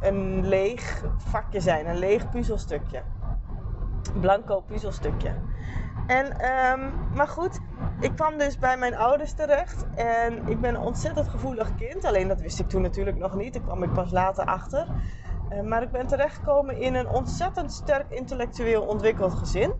een 0.00 0.48
leeg 0.48 1.04
vakje 1.16 1.60
zijn, 1.60 1.88
een 1.88 1.98
leeg 1.98 2.30
puzzelstukje. 2.30 3.02
Blanco 4.20 4.60
puzzelstukje. 4.60 5.34
En, 6.06 6.26
um, 6.26 6.92
maar 7.14 7.28
goed, 7.28 7.60
ik 8.00 8.14
kwam 8.14 8.38
dus 8.38 8.58
bij 8.58 8.76
mijn 8.76 8.96
ouders 8.96 9.32
terecht 9.32 9.86
en 9.94 10.48
ik 10.48 10.60
ben 10.60 10.74
een 10.74 10.80
ontzettend 10.80 11.28
gevoelig 11.28 11.74
kind. 11.74 12.04
Alleen 12.04 12.28
dat 12.28 12.40
wist 12.40 12.60
ik 12.60 12.68
toen 12.68 12.82
natuurlijk 12.82 13.16
nog 13.16 13.34
niet, 13.34 13.52
daar 13.52 13.62
kwam 13.62 13.82
ik 13.82 13.92
pas 13.92 14.10
later 14.10 14.44
achter. 14.44 14.86
Uh, 15.52 15.60
maar 15.60 15.82
ik 15.82 15.90
ben 15.90 16.06
terechtgekomen 16.06 16.76
in 16.76 16.94
een 16.94 17.08
ontzettend 17.08 17.72
sterk 17.72 18.10
intellectueel 18.10 18.82
ontwikkeld 18.82 19.34
gezin 19.34 19.72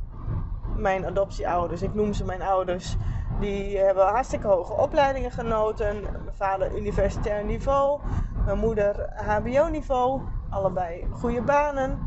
mijn 0.78 1.06
adoptieouders, 1.06 1.82
ik 1.82 1.94
noem 1.94 2.12
ze 2.12 2.24
mijn 2.24 2.42
ouders, 2.42 2.96
die 3.40 3.78
hebben 3.78 4.06
hartstikke 4.06 4.46
hoge 4.46 4.72
opleidingen 4.72 5.30
genoten. 5.30 6.02
Mijn 6.02 6.36
vader 6.36 6.76
universitair 6.76 7.44
niveau, 7.44 8.00
mijn 8.44 8.58
moeder 8.58 9.12
HBO-niveau, 9.16 10.20
allebei 10.50 11.06
goede 11.10 11.42
banen. 11.42 11.98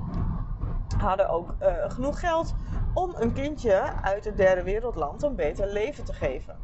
Hadden 0.98 1.30
ook 1.30 1.56
uh, 1.62 1.68
genoeg 1.88 2.20
geld 2.20 2.54
om 2.94 3.14
een 3.16 3.34
kindje 3.34 3.82
uit 4.02 4.26
het 4.26 4.38
derde 4.38 4.64
wereldland 4.64 5.24
een 5.24 5.36
beter 5.36 5.68
leven 5.68 6.04
te 6.04 6.14
geven. 6.14 6.56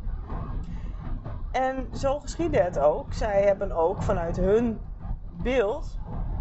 En 1.52 1.88
zo 1.94 2.20
geschiedde 2.20 2.60
het 2.60 2.80
ook. 2.80 3.14
Zij 3.14 3.42
hebben 3.44 3.72
ook 3.72 4.02
vanuit 4.04 4.38
hun 4.38 4.80
beeld 5.32 5.98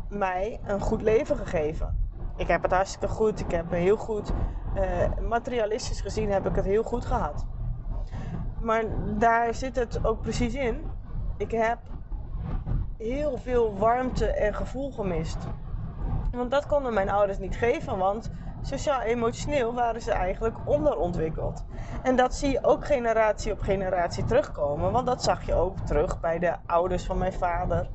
mij 0.08 0.60
een 0.66 0.80
goed 0.80 1.02
leven 1.02 1.36
gegeven. 1.36 2.08
Ik 2.36 2.48
heb 2.48 2.62
het 2.62 2.72
hartstikke 2.72 3.08
goed. 3.08 3.40
Ik 3.40 3.50
heb 3.50 3.70
heel 3.70 3.96
goed 3.96 4.32
uh, 4.76 4.82
materialistisch 5.28 6.00
gezien 6.00 6.30
heb 6.30 6.46
ik 6.46 6.54
het 6.54 6.64
heel 6.64 6.82
goed 6.82 7.04
gehad. 7.04 7.46
Maar 8.66 8.84
daar 9.18 9.54
zit 9.54 9.76
het 9.76 10.04
ook 10.04 10.20
precies 10.20 10.54
in. 10.54 10.84
Ik 11.36 11.50
heb 11.50 11.78
heel 12.96 13.38
veel 13.38 13.78
warmte 13.78 14.26
en 14.26 14.54
gevoel 14.54 14.90
gemist. 14.90 15.36
Want 16.32 16.50
dat 16.50 16.66
konden 16.66 16.94
mijn 16.94 17.10
ouders 17.10 17.38
niet 17.38 17.56
geven, 17.56 17.98
want 17.98 18.30
sociaal-emotioneel 18.62 19.74
waren 19.74 20.02
ze 20.02 20.12
eigenlijk 20.12 20.56
onderontwikkeld. 20.64 21.64
En 22.02 22.16
dat 22.16 22.34
zie 22.34 22.50
je 22.50 22.64
ook 22.64 22.86
generatie 22.86 23.52
op 23.52 23.60
generatie 23.60 24.24
terugkomen, 24.24 24.92
want 24.92 25.06
dat 25.06 25.22
zag 25.22 25.46
je 25.46 25.54
ook 25.54 25.78
terug 25.78 26.20
bij 26.20 26.38
de 26.38 26.56
ouders 26.66 27.04
van 27.04 27.18
mijn 27.18 27.32
vader, 27.32 27.88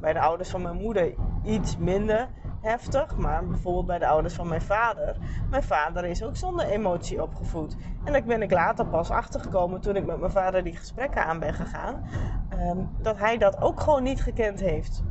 bij 0.00 0.12
de 0.12 0.20
ouders 0.20 0.50
van 0.50 0.62
mijn 0.62 0.76
moeder 0.76 1.14
iets 1.42 1.76
minder 1.76 2.28
heftig, 2.60 3.16
maar 3.16 3.46
bijvoorbeeld 3.46 3.86
bij 3.86 3.98
de 3.98 4.06
ouders 4.06 4.34
van 4.34 4.48
mijn 4.48 4.62
vader. 4.62 5.16
Mijn 5.50 5.62
vader 5.62 6.04
is 6.04 6.22
ook 6.22 6.36
zonder 6.36 6.66
emotie 6.66 7.22
opgevoed. 7.22 7.76
En 8.04 8.12
daar 8.12 8.22
ben 8.22 8.42
ik 8.42 8.50
later 8.50 8.86
pas 8.86 9.10
achtergekomen 9.10 9.80
toen 9.80 9.96
ik 9.96 10.06
met 10.06 10.18
mijn 10.18 10.32
vader 10.32 10.64
die 10.64 10.76
gesprekken 10.76 11.24
aan 11.24 11.38
ben 11.38 11.54
gegaan. 11.54 12.04
Ehm, 12.48 12.78
dat 12.98 13.18
hij 13.18 13.38
dat 13.38 13.60
ook 13.60 13.80
gewoon 13.80 14.02
niet 14.02 14.22
gekend 14.22 14.60
heeft. 14.60 15.02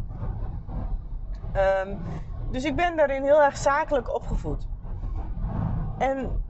Ehm, 1.52 1.96
dus 2.52 2.64
ik 2.64 2.76
ben 2.76 2.96
daarin 2.96 3.24
heel 3.24 3.44
erg 3.44 3.58
zakelijk 3.58 4.16
opgevoed. 4.16 4.68
En 5.98 6.44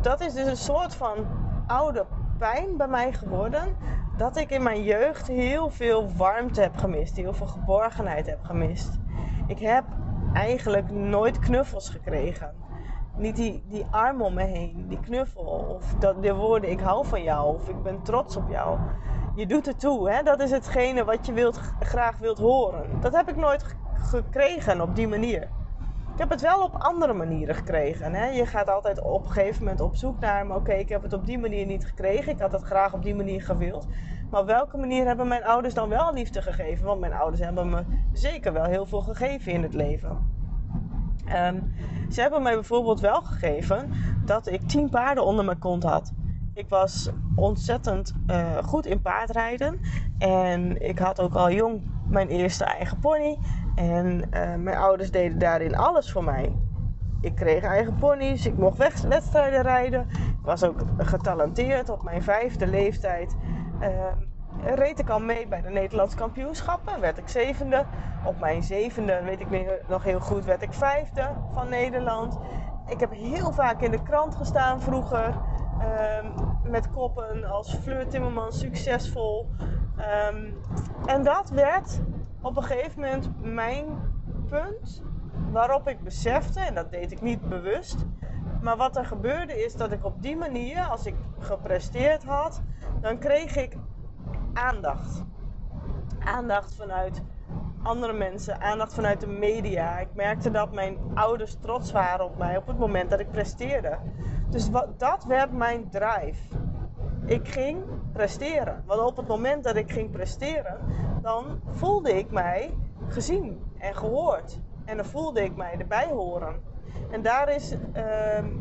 dat 0.00 0.20
is 0.20 0.32
dus 0.32 0.46
een 0.46 0.56
soort 0.56 0.94
van 0.94 1.26
oude 1.66 2.06
pijn 2.38 2.76
bij 2.76 2.88
mij 2.88 3.12
geworden. 3.12 3.76
Dat 4.16 4.36
ik 4.36 4.50
in 4.50 4.62
mijn 4.62 4.82
jeugd 4.82 5.26
heel 5.26 5.70
veel 5.70 6.12
warmte 6.16 6.60
heb 6.60 6.76
gemist. 6.76 7.16
Heel 7.16 7.32
veel 7.32 7.46
geborgenheid 7.46 8.26
heb 8.26 8.44
gemist. 8.44 9.00
Ik 9.46 9.58
heb 9.58 9.84
eigenlijk 10.34 10.90
nooit 10.90 11.38
knuffels 11.38 11.88
gekregen. 11.88 12.54
Niet 13.16 13.36
die, 13.36 13.62
die 13.66 13.86
arm 13.90 14.22
om 14.22 14.34
me 14.34 14.42
heen, 14.42 14.84
die 14.88 15.00
knuffel. 15.00 15.42
Of 15.42 15.94
dat, 15.94 16.22
de 16.22 16.34
woorden 16.34 16.70
ik 16.70 16.80
hou 16.80 17.06
van 17.06 17.22
jou 17.22 17.54
of 17.54 17.68
ik 17.68 17.82
ben 17.82 18.02
trots 18.02 18.36
op 18.36 18.50
jou. 18.50 18.78
Je 19.34 19.46
doet 19.46 19.66
het 19.66 19.80
toe, 19.80 20.10
hè? 20.10 20.22
dat 20.22 20.40
is 20.40 20.50
hetgene 20.50 21.04
wat 21.04 21.26
je 21.26 21.32
wilt, 21.32 21.60
graag 21.80 22.18
wilt 22.18 22.38
horen. 22.38 23.00
Dat 23.00 23.16
heb 23.16 23.28
ik 23.28 23.36
nooit 23.36 23.76
gekregen 23.94 24.80
op 24.80 24.94
die 24.94 25.08
manier. 25.08 25.42
Ik 26.12 26.18
heb 26.18 26.30
het 26.30 26.40
wel 26.40 26.62
op 26.62 26.74
andere 26.74 27.12
manieren 27.12 27.54
gekregen. 27.54 28.14
Hè? 28.14 28.26
Je 28.26 28.46
gaat 28.46 28.68
altijd 28.68 29.02
op 29.02 29.24
een 29.24 29.30
gegeven 29.30 29.62
moment 29.62 29.80
op 29.80 29.96
zoek 29.96 30.20
naar, 30.20 30.54
oké, 30.54 30.72
ik 30.72 30.88
heb 30.88 31.02
het 31.02 31.12
op 31.12 31.26
die 31.26 31.38
manier 31.38 31.66
niet 31.66 31.86
gekregen. 31.86 32.32
Ik 32.32 32.40
had 32.40 32.52
het 32.52 32.62
graag 32.62 32.92
op 32.92 33.02
die 33.02 33.14
manier 33.14 33.42
gewild. 33.42 33.86
Maar 34.32 34.40
op 34.40 34.46
welke 34.46 34.76
manier 34.76 35.06
hebben 35.06 35.28
mijn 35.28 35.44
ouders 35.44 35.74
dan 35.74 35.88
wel 35.88 36.14
liefde 36.14 36.42
gegeven? 36.42 36.86
Want 36.86 37.00
mijn 37.00 37.12
ouders 37.12 37.40
hebben 37.40 37.70
me 37.70 37.82
zeker 38.12 38.52
wel 38.52 38.64
heel 38.64 38.86
veel 38.86 39.00
gegeven 39.00 39.52
in 39.52 39.62
het 39.62 39.74
leven. 39.74 40.18
Ehm, 41.26 41.60
ze 42.10 42.20
hebben 42.20 42.42
mij 42.42 42.54
bijvoorbeeld 42.54 43.00
wel 43.00 43.20
gegeven 43.22 43.90
dat 44.24 44.46
ik 44.46 44.68
tien 44.68 44.88
paarden 44.88 45.24
onder 45.24 45.44
mijn 45.44 45.58
kont 45.58 45.82
had. 45.82 46.12
Ik 46.54 46.68
was 46.68 47.10
ontzettend 47.34 48.14
uh, 48.26 48.56
goed 48.56 48.86
in 48.86 49.00
paardrijden. 49.00 49.80
En 50.18 50.82
ik 50.82 50.98
had 50.98 51.20
ook 51.20 51.34
al 51.34 51.50
jong 51.50 51.82
mijn 52.08 52.28
eerste 52.28 52.64
eigen 52.64 52.98
pony. 52.98 53.38
En 53.74 54.22
uh, 54.34 54.54
mijn 54.54 54.76
ouders 54.76 55.10
deden 55.10 55.38
daarin 55.38 55.76
alles 55.76 56.12
voor 56.12 56.24
mij. 56.24 56.56
Ik 57.20 57.34
kreeg 57.34 57.62
eigen 57.62 57.94
ponies, 57.94 58.46
ik 58.46 58.58
mocht 58.58 58.78
wedstrijden 59.08 59.62
rijden. 59.62 60.06
Ik 60.10 60.44
was 60.48 60.64
ook 60.64 60.80
getalenteerd 60.98 61.88
op 61.88 62.02
mijn 62.02 62.22
vijfde 62.22 62.66
leeftijd. 62.66 63.36
Uh, 63.82 63.88
reed 64.74 64.98
ik 64.98 65.08
al 65.08 65.20
mee 65.20 65.48
bij 65.48 65.60
de 65.60 65.70
Nederlandse 65.70 66.16
kampioenschappen. 66.16 67.00
Werd 67.00 67.18
ik 67.18 67.28
zevende. 67.28 67.84
Op 68.24 68.40
mijn 68.40 68.62
zevende, 68.62 69.22
weet 69.22 69.40
ik 69.40 69.80
nog 69.88 70.04
heel 70.04 70.20
goed, 70.20 70.44
werd 70.44 70.62
ik 70.62 70.72
vijfde 70.72 71.30
van 71.52 71.68
Nederland. 71.68 72.38
Ik 72.86 73.00
heb 73.00 73.12
heel 73.12 73.52
vaak 73.52 73.80
in 73.80 73.90
de 73.90 74.02
krant 74.02 74.34
gestaan 74.34 74.80
vroeger. 74.80 75.34
Um, 76.24 76.32
met 76.70 76.90
koppen 76.90 77.44
als 77.44 77.74
Fleur 77.74 78.08
Timmerman 78.08 78.52
succesvol. 78.52 79.50
Um, 80.30 80.58
en 81.06 81.22
dat 81.22 81.50
werd 81.50 82.00
op 82.42 82.56
een 82.56 82.62
gegeven 82.62 83.00
moment 83.00 83.30
mijn 83.40 83.84
punt 84.48 85.02
waarop 85.50 85.88
ik 85.88 86.02
besefte, 86.02 86.60
en 86.60 86.74
dat 86.74 86.90
deed 86.90 87.12
ik 87.12 87.20
niet 87.20 87.48
bewust, 87.48 88.06
maar 88.60 88.76
wat 88.76 88.96
er 88.96 89.04
gebeurde 89.04 89.64
is 89.64 89.74
dat 89.74 89.92
ik 89.92 90.04
op 90.04 90.22
die 90.22 90.36
manier, 90.36 90.80
als 90.90 91.06
ik 91.06 91.14
gepresteerd 91.38 92.24
had, 92.24 92.62
dan 93.02 93.18
kreeg 93.18 93.56
ik 93.56 93.76
aandacht. 94.52 95.24
Aandacht 96.18 96.74
vanuit 96.74 97.22
andere 97.82 98.12
mensen, 98.12 98.60
aandacht 98.60 98.94
vanuit 98.94 99.20
de 99.20 99.26
media. 99.26 99.98
Ik 99.98 100.14
merkte 100.14 100.50
dat 100.50 100.72
mijn 100.72 100.98
ouders 101.14 101.56
trots 101.60 101.92
waren 101.92 102.24
op 102.24 102.38
mij 102.38 102.56
op 102.56 102.66
het 102.66 102.78
moment 102.78 103.10
dat 103.10 103.20
ik 103.20 103.30
presteerde. 103.30 103.98
Dus 104.50 104.70
wat, 104.70 104.98
dat 104.98 105.24
werd 105.24 105.52
mijn 105.52 105.90
drive. 105.90 106.56
Ik 107.26 107.48
ging 107.48 107.84
presteren. 108.12 108.82
Want 108.86 109.00
op 109.00 109.16
het 109.16 109.26
moment 109.26 109.64
dat 109.64 109.76
ik 109.76 109.92
ging 109.92 110.10
presteren, 110.10 110.78
dan 111.22 111.60
voelde 111.66 112.18
ik 112.18 112.30
mij 112.30 112.74
gezien 113.08 113.72
en 113.78 113.96
gehoord. 113.96 114.60
En 114.84 114.96
dan 114.96 115.06
voelde 115.06 115.44
ik 115.44 115.56
mij 115.56 115.74
erbij 115.78 116.08
horen. 116.08 116.62
En 117.10 117.22
daar 117.22 117.48
is 117.48 117.72
uh, 117.72 117.78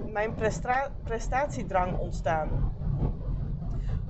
mijn 0.05 0.33
prestatiedrang 1.03 1.97
ontstaan. 1.97 2.73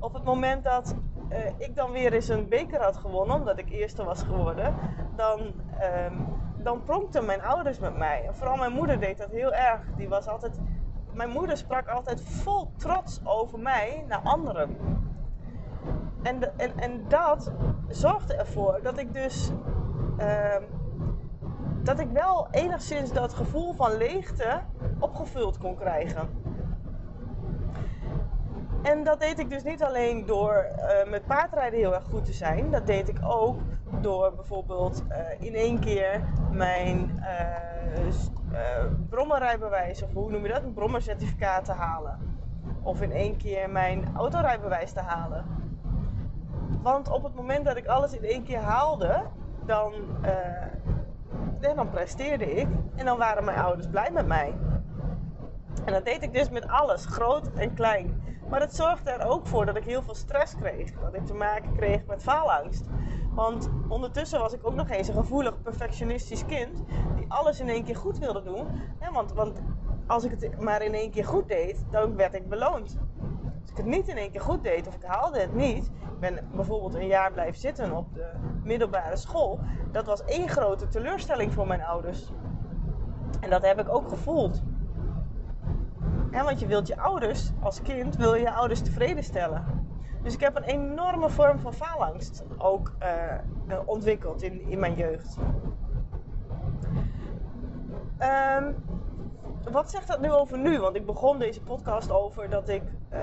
Op 0.02 0.14
het 0.14 0.24
moment 0.24 0.64
dat 0.64 0.96
uh, 1.32 1.38
ik 1.58 1.76
dan 1.76 1.92
weer 1.92 2.14
eens 2.14 2.28
een 2.28 2.50
beker 2.50 2.82
had 2.82 2.98
gewonnen, 2.98 3.36
omdat 3.36 3.58
ik 3.58 3.70
eerste 3.70 4.04
was 4.04 4.24
geworden, 4.24 4.76
dan, 5.16 5.40
uh, 5.40 6.18
dan 6.58 6.84
pronkten 6.84 7.26
mijn 7.26 7.42
ouders 7.42 7.80
met 7.80 7.98
mij. 7.98 8.30
Vooral 8.32 8.56
mijn 8.58 8.72
moeder 8.72 9.00
deed 9.00 9.18
dat 9.18 9.32
heel 9.32 9.54
erg. 9.54 9.82
Die 9.96 10.10
was 10.10 10.28
altijd, 10.28 10.60
mijn 11.14 11.30
moeder 11.30 11.58
sprak 11.58 11.88
altijd 11.88 12.22
vol 12.22 12.72
trots 12.78 13.22
over 13.24 13.60
mij 13.60 14.06
naar 14.08 14.22
anderen. 14.24 14.78
En, 16.24 16.58
en, 16.58 16.78
en 16.78 17.06
dat 17.08 17.52
zorgde 17.88 18.36
ervoor 18.36 18.80
dat 18.84 18.98
ik 18.98 19.14
dus. 19.14 19.52
Uh, 20.20 20.56
dat 21.84 22.00
ik 22.00 22.10
wel 22.12 22.48
enigszins 22.52 23.14
dat 23.14 23.34
gevoel 23.34 23.74
van 23.74 23.98
leegte 23.98 24.62
opgevuld 25.00 25.58
kon 25.58 25.76
krijgen. 25.76 26.30
En 28.82 29.04
dat 29.04 29.20
deed 29.20 29.40
ik 29.40 29.50
dus 29.50 29.64
niet 29.64 29.84
alleen 29.84 30.26
door 30.26 30.66
uh, 30.78 31.10
met 31.10 31.26
paardrijden 31.26 31.80
heel 31.80 31.94
erg 31.94 32.04
goed 32.04 32.26
te 32.26 32.34
zijn. 32.34 32.72
Dat 32.72 32.88
deed 32.88 33.10
ik 33.10 33.18
ook 33.24 33.60
door 34.00 34.34
bijvoorbeeld 34.36 35.04
uh, 35.10 35.18
in 35.48 35.56
één 35.56 35.80
keer 35.80 36.22
mijn 36.52 37.20
uh, 37.20 38.86
brommerrijbewijs, 39.10 40.04
of 40.04 40.14
hoe 40.14 40.32
noem 40.32 40.44
je 40.44 40.52
dat, 40.54 40.64
een 40.64 40.74
brommercertificaat 40.74 41.66
te 41.66 41.72
halen. 41.72 42.18
Of 42.82 43.02
in 43.02 43.12
één 43.12 43.38
keer 43.38 43.70
mijn 43.70 44.08
autorijbewijs 44.16 44.92
te 44.92 45.00
halen. 45.00 45.46
Want 46.82 47.10
op 47.10 47.24
het 47.24 47.36
moment 47.36 47.66
dat 47.66 47.78
ik 47.78 47.88
alles 47.88 48.14
in 48.14 48.24
één 48.24 48.44
keer 48.44 48.60
haalde, 48.60 49.22
dan, 49.66 49.94
dan 51.60 51.90
presteerde 51.90 52.56
ik. 52.56 52.68
En 52.96 53.06
dan 53.06 53.18
waren 53.18 53.46
mijn 53.46 53.60
ouders 53.60 53.88
blij 53.88 54.12
met 54.12 54.28
mij. 54.28 54.54
En 55.86 55.94
dat 55.94 56.06
deed 56.06 56.24
ik 56.24 56.34
dus 56.34 56.50
met 56.50 56.68
alles, 56.68 57.06
groot 57.06 57.48
en 57.54 57.74
klein. 57.74 58.24
Maar 58.50 58.62
het 58.62 58.76
zorgde 58.76 59.12
er 59.12 59.28
ook 59.28 59.48
voor 59.48 59.66
dat 59.66 59.76
ik 59.76 59.84
heel 59.84 60.02
veel 60.02 60.16
stress 60.16 60.56
kreeg. 60.56 60.92
Dat 60.92 61.16
ik 61.16 61.26
te 61.26 61.34
maken 61.34 61.76
kreeg 61.76 62.06
met 62.06 62.22
faalangst. 62.22 62.86
Want 63.34 63.70
ondertussen 63.88 64.40
was 64.40 64.54
ik 64.54 64.68
ook 64.68 64.76
nog 64.76 64.90
eens 64.90 65.08
een 65.08 65.14
gevoelig, 65.14 65.62
perfectionistisch 65.62 66.46
kind. 66.46 66.84
Die 67.16 67.26
alles 67.28 67.60
in 67.60 67.70
één 67.70 67.84
keer 67.84 67.96
goed 67.96 68.18
wilde 68.18 68.44
doen. 68.44 68.68
want, 69.12 69.34
want 69.34 69.62
als 70.08 70.24
ik 70.24 70.32
het 70.32 70.60
maar 70.60 70.82
in 70.82 70.94
één 70.94 71.12
keer 71.12 71.26
goed 71.26 71.48
deed, 71.48 71.86
dan 71.92 72.16
werd 72.16 72.34
ik 72.34 72.50
beloond. 72.50 72.98
Als 73.62 73.72
ik 73.72 73.78
het 73.78 73.86
niet 73.86 74.08
in 74.08 74.18
één 74.18 74.32
keer 74.32 74.42
goed 74.42 74.64
deed 74.64 74.88
of 74.88 74.96
ik 74.96 75.04
haalde 75.04 75.40
het 75.40 75.54
niet. 75.54 75.86
Ik 75.86 76.20
ben 76.20 76.50
bijvoorbeeld 76.56 76.94
een 76.94 77.08
jaar 77.08 77.32
blijven 77.32 77.60
zitten 77.60 77.92
op 77.92 78.14
de 78.14 78.32
middelbare 78.64 79.16
school. 79.16 79.60
Dat 79.92 80.06
was 80.06 80.24
één 80.26 80.50
grote 80.50 80.88
teleurstelling 80.88 81.54
voor 81.54 81.68
mijn 81.68 81.84
ouders. 81.84 82.32
En 83.40 83.50
dat 83.50 83.62
heb 83.62 83.80
ik 83.80 83.90
ook 83.90 84.10
gevoeld. 84.10 84.62
En 86.32 86.46
want 86.46 86.60
je 86.60 86.68
wilt 86.68 86.88
je 86.88 86.98
ouders, 86.98 87.52
als 87.60 87.82
kind, 87.82 88.16
wil 88.16 88.36
je 88.36 88.42
je 88.42 88.52
ouders 88.52 88.82
tevreden 88.82 89.24
stellen. 89.24 89.64
Dus 90.24 90.34
ik 90.34 90.40
heb 90.40 90.56
een 90.56 90.64
enorme 90.64 91.30
vorm 91.30 91.60
van 91.60 91.74
faalangst 91.74 92.44
ook 92.58 92.92
uh, 93.68 93.80
ontwikkeld 93.86 94.42
in, 94.42 94.70
in 94.70 94.80
mijn 94.80 94.96
jeugd. 94.96 95.38
Um, 98.58 98.76
wat 99.72 99.92
zegt 99.92 100.08
dat 100.08 100.22
nu 100.22 100.32
over 100.32 100.58
nu? 100.58 100.80
Want 100.80 100.96
ik 100.96 101.06
begon 101.06 101.40
deze 101.40 101.62
podcast 101.62 102.12
over 102.12 102.50
dat 102.50 102.70
ik 102.70 102.82
uh, 103.14 103.20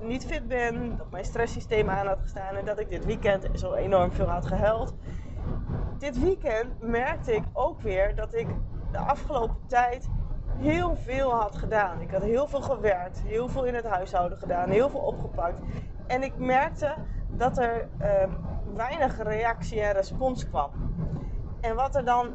niet 0.00 0.26
fit 0.26 0.48
ben, 0.48 0.96
dat 0.96 1.10
mijn 1.10 1.24
stresssysteem 1.24 1.90
aan 1.90 2.06
had 2.06 2.20
gestaan 2.20 2.56
en 2.56 2.64
dat 2.64 2.78
ik 2.78 2.88
dit 2.88 3.04
weekend 3.04 3.48
zo 3.54 3.72
enorm 3.72 4.12
veel 4.12 4.28
had 4.28 4.46
gehuild. 4.46 4.94
Dit 5.98 6.20
weekend 6.20 6.80
merkte 6.82 7.34
ik 7.34 7.42
ook 7.52 7.80
weer 7.80 8.14
dat 8.14 8.34
ik 8.34 8.46
de 8.92 8.98
afgelopen 8.98 9.56
tijd 9.66 10.08
heel 10.60 10.96
veel 10.96 11.34
had 11.34 11.56
gedaan. 11.56 12.00
Ik 12.00 12.10
had 12.10 12.22
heel 12.22 12.46
veel 12.46 12.60
gewerkt, 12.60 13.22
heel 13.26 13.48
veel 13.48 13.64
in 13.64 13.74
het 13.74 13.84
huishouden 13.84 14.38
gedaan, 14.38 14.70
heel 14.70 14.90
veel 14.90 15.00
opgepakt. 15.00 15.60
En 16.06 16.22
ik 16.22 16.38
merkte 16.38 16.94
dat 17.28 17.58
er 17.58 17.88
uh, 18.00 18.06
weinig 18.74 19.22
reactie 19.22 19.80
en 19.80 19.92
respons 19.92 20.48
kwam. 20.48 20.70
En 21.60 21.74
wat 21.74 21.94
er 21.94 22.04
dan 22.04 22.28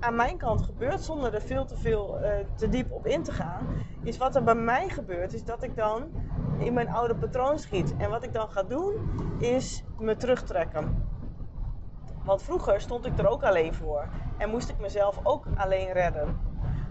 aan 0.00 0.16
mijn 0.16 0.36
kant 0.36 0.62
gebeurt, 0.62 1.00
zonder 1.00 1.34
er 1.34 1.40
veel 1.40 1.64
te 1.64 1.76
veel 1.76 2.18
uh, 2.22 2.30
te 2.54 2.68
diep 2.68 2.92
op 2.92 3.06
in 3.06 3.22
te 3.22 3.32
gaan, 3.32 3.66
is 4.02 4.16
wat 4.16 4.36
er 4.36 4.44
bij 4.44 4.54
mij 4.54 4.88
gebeurt, 4.88 5.32
is 5.34 5.44
dat 5.44 5.62
ik 5.62 5.76
dan 5.76 6.02
in 6.58 6.72
mijn 6.72 6.88
oude 6.88 7.14
patroon 7.14 7.58
schiet. 7.58 7.94
En 7.96 8.10
wat 8.10 8.24
ik 8.24 8.32
dan 8.32 8.48
ga 8.48 8.62
doen, 8.62 8.94
is 9.38 9.84
me 9.98 10.16
terugtrekken. 10.16 11.06
Want 12.24 12.42
vroeger 12.42 12.80
stond 12.80 13.06
ik 13.06 13.18
er 13.18 13.28
ook 13.28 13.42
alleen 13.42 13.74
voor 13.74 14.08
en 14.36 14.50
moest 14.50 14.68
ik 14.68 14.78
mezelf 14.78 15.20
ook 15.22 15.44
alleen 15.56 15.92
redden. 15.92 16.47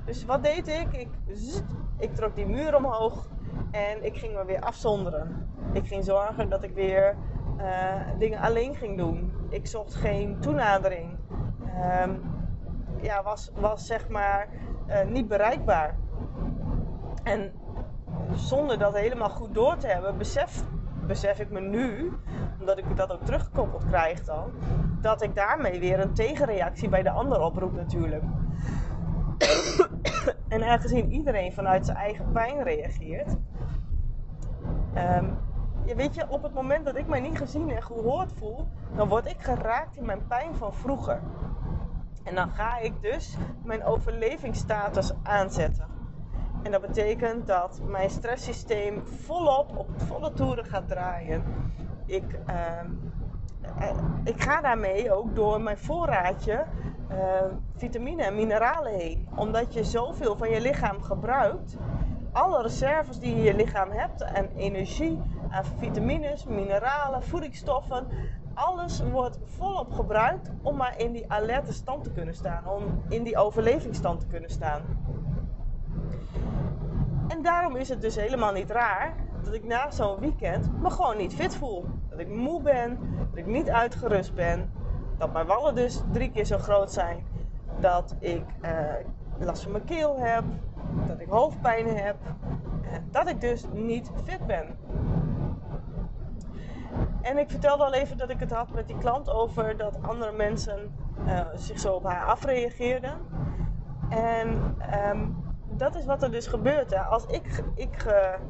Dus 0.08 0.26
wat 0.26 0.44
deed 0.44 0.68
ik? 0.68 0.94
Ik, 0.94 1.10
ik 1.98 2.16
trok 2.16 2.36
die 2.36 2.46
muur 2.46 2.76
omhoog 2.76 3.28
en 3.72 4.06
ik 4.06 4.18
ging 4.18 4.34
me 4.34 4.46
weer 4.46 4.62
afzonderen. 4.62 5.50
Ik 5.74 5.88
ging 5.88 6.04
zorgen 6.04 6.50
dat 6.50 6.64
ik 6.64 6.74
weer 6.74 7.16
uh, 7.58 7.66
dingen 8.20 8.40
alleen 8.40 8.76
ging 8.76 8.98
doen. 8.98 9.34
Ik 9.50 9.68
zocht 9.68 9.96
geen 9.96 10.40
toenadering. 10.40 11.18
Um, 12.04 12.22
ja, 13.02 13.24
was, 13.24 13.52
was 13.56 13.86
zeg 13.86 14.10
maar 14.10 14.48
uh, 14.88 15.04
niet 15.06 15.28
bereikbaar. 15.28 15.96
En 17.24 17.52
zonder 18.34 18.80
dat 18.80 18.98
helemaal 18.98 19.30
goed 19.30 19.54
door 19.54 19.78
te 19.78 19.88
hebben, 19.88 20.18
besef, 20.18 20.64
besef 21.08 21.40
ik 21.40 21.50
me 21.50 21.60
nu, 21.60 22.14
omdat 22.60 22.78
ik 22.78 22.98
dat 22.98 23.12
ook 23.12 23.26
teruggekoppeld 23.26 23.86
krijg 23.86 24.24
dan, 24.24 24.52
dat 25.02 25.22
ik 25.22 25.36
daarmee 25.36 25.80
weer 25.80 26.00
een 26.00 26.14
tegenreactie 26.14 26.90
bij 26.90 27.04
de 27.04 27.12
ander 27.12 27.42
oproep 27.42 27.74
natuurlijk. 27.74 28.24
en 30.48 30.64
aangezien 30.64 31.12
iedereen 31.12 31.54
vanuit 31.54 31.86
zijn 31.86 31.98
eigen 31.98 32.32
pijn 32.32 32.64
reageert, 32.64 33.36
ja, 35.88 35.96
weet 35.96 36.16
je, 36.16 36.30
op 36.30 36.44
het 36.44 36.54
moment 36.54 36.86
dat 36.86 36.96
ik 36.96 37.08
mij 37.08 37.20
niet 37.20 37.38
gezien 37.38 37.70
en 37.70 37.84
gehoord 37.84 38.34
voel, 38.34 38.68
dan 38.96 39.08
word 39.08 39.26
ik 39.26 39.40
geraakt 39.40 39.96
in 39.96 40.06
mijn 40.06 40.28
pijn 40.28 40.56
van 40.56 40.74
vroeger. 40.74 41.22
En 42.24 42.36
dan 42.36 42.50
ga 42.50 42.78
ik 42.78 43.02
dus 43.02 43.38
mijn 43.64 43.84
overlevingsstatus 43.84 45.14
aanzetten. 45.24 45.86
En 46.64 46.72
dat 46.72 46.82
betekent 46.82 47.48
dat 47.48 47.82
mijn 47.86 48.10
stresssysteem 48.10 49.06
volop 49.06 49.78
op 49.78 49.90
volle 49.96 50.34
toeren 50.34 50.66
gaat 50.66 50.88
draaien. 50.88 51.44
Ik, 52.06 52.40
ehm, 52.46 52.90
eh, 53.80 53.98
ik 54.24 54.42
ga 54.42 54.62
daarmee 54.62 55.14
ook 55.14 55.36
door 55.36 55.62
mijn 55.62 55.78
voorraadje 55.78 56.66
uh, 57.12 57.18
vitamine 57.76 58.24
en 58.24 58.36
mineralen 58.36 58.94
heen. 58.94 59.27
Omdat 59.38 59.74
je 59.74 59.84
zoveel 59.84 60.38
van 60.38 60.50
je 60.50 60.62
lichaam 60.62 61.02
gebruikt. 61.02 61.78
Alle 62.32 62.62
reserves 62.62 63.20
die 63.20 63.30
je 63.30 63.36
in 63.36 63.44
je 63.44 63.56
lichaam 63.56 63.92
hebt 63.92 64.22
en 64.22 64.50
energie, 64.56 65.22
aan 65.50 65.66
vitamines, 65.80 66.46
mineralen, 66.46 67.24
voedingsstoffen, 67.24 68.08
alles 68.54 69.02
wordt 69.12 69.40
volop 69.44 69.92
gebruikt 69.92 70.52
om 70.62 70.76
maar 70.76 71.00
in 71.00 71.12
die 71.12 71.32
alerte 71.32 71.74
stand 71.74 72.04
te 72.04 72.12
kunnen 72.12 72.36
staan, 72.36 72.68
om 72.68 73.02
in 73.10 73.24
die 73.24 73.38
overlevingsstand 73.38 74.20
te 74.20 74.28
kunnen 74.28 74.50
staan. 74.50 74.82
En 77.28 77.42
daarom 77.42 77.76
is 77.76 77.90
het 77.90 78.02
dus 78.02 78.16
helemaal 78.16 78.52
niet 78.52 78.72
raar 78.72 79.16
dat 79.44 79.54
ik 79.54 79.64
na 79.64 79.92
zo'n 79.92 80.20
weekend 80.20 80.82
me 80.82 80.90
gewoon 80.90 81.18
niet 81.18 81.34
fit 81.34 81.56
voel. 81.56 81.86
Dat 82.10 82.20
ik 82.20 82.30
moe 82.30 82.62
ben, 82.62 83.00
dat 83.30 83.38
ik 83.38 83.46
niet 83.46 83.70
uitgerust 83.70 84.36
ben, 84.36 84.72
dat 85.18 85.34
mijn 85.34 85.46
wallen 85.46 85.76
dus 85.76 86.02
drie 86.12 86.32
keer 86.32 86.46
zo 86.46 86.58
groot 86.58 86.92
zijn, 86.92 87.26
dat 87.80 88.16
ik 88.20 88.44
uh, 88.62 88.70
last 89.46 89.64
van 89.64 89.72
mijn 89.72 89.84
keel 89.84 90.20
heb, 90.20 90.44
dat 91.08 91.20
ik 91.20 91.28
hoofdpijn 91.30 91.88
heb, 91.98 92.16
dat 93.12 93.28
ik 93.28 93.42
dus 93.42 93.66
niet 93.74 94.12
fit 94.24 94.48
ben. 94.48 94.66
En 97.22 97.38
ik 97.38 97.50
vertelde 97.50 97.84
al 97.84 97.94
even 97.94 98.18
dat 98.18 98.30
ik 98.30 98.40
het 98.40 98.52
had 98.52 98.72
met 98.72 98.88
die 98.88 98.98
klant 98.98 99.30
over 99.30 99.78
dat 99.78 99.98
andere 100.02 100.32
mensen 100.32 100.96
uh, 101.26 101.42
zich 101.56 101.80
zo 101.80 101.94
op 101.94 102.04
haar 102.04 102.26
afreageerden. 102.26 103.18
En 104.10 104.76
um, 105.10 105.46
dat 105.70 105.96
is 105.96 106.06
wat 106.06 106.24
er 106.24 106.32
dus 106.32 106.48
gebeurt. 106.48 106.92
Hè. 106.92 107.00
Als 107.00 107.26
ik, 107.26 107.64
ik 107.76 108.06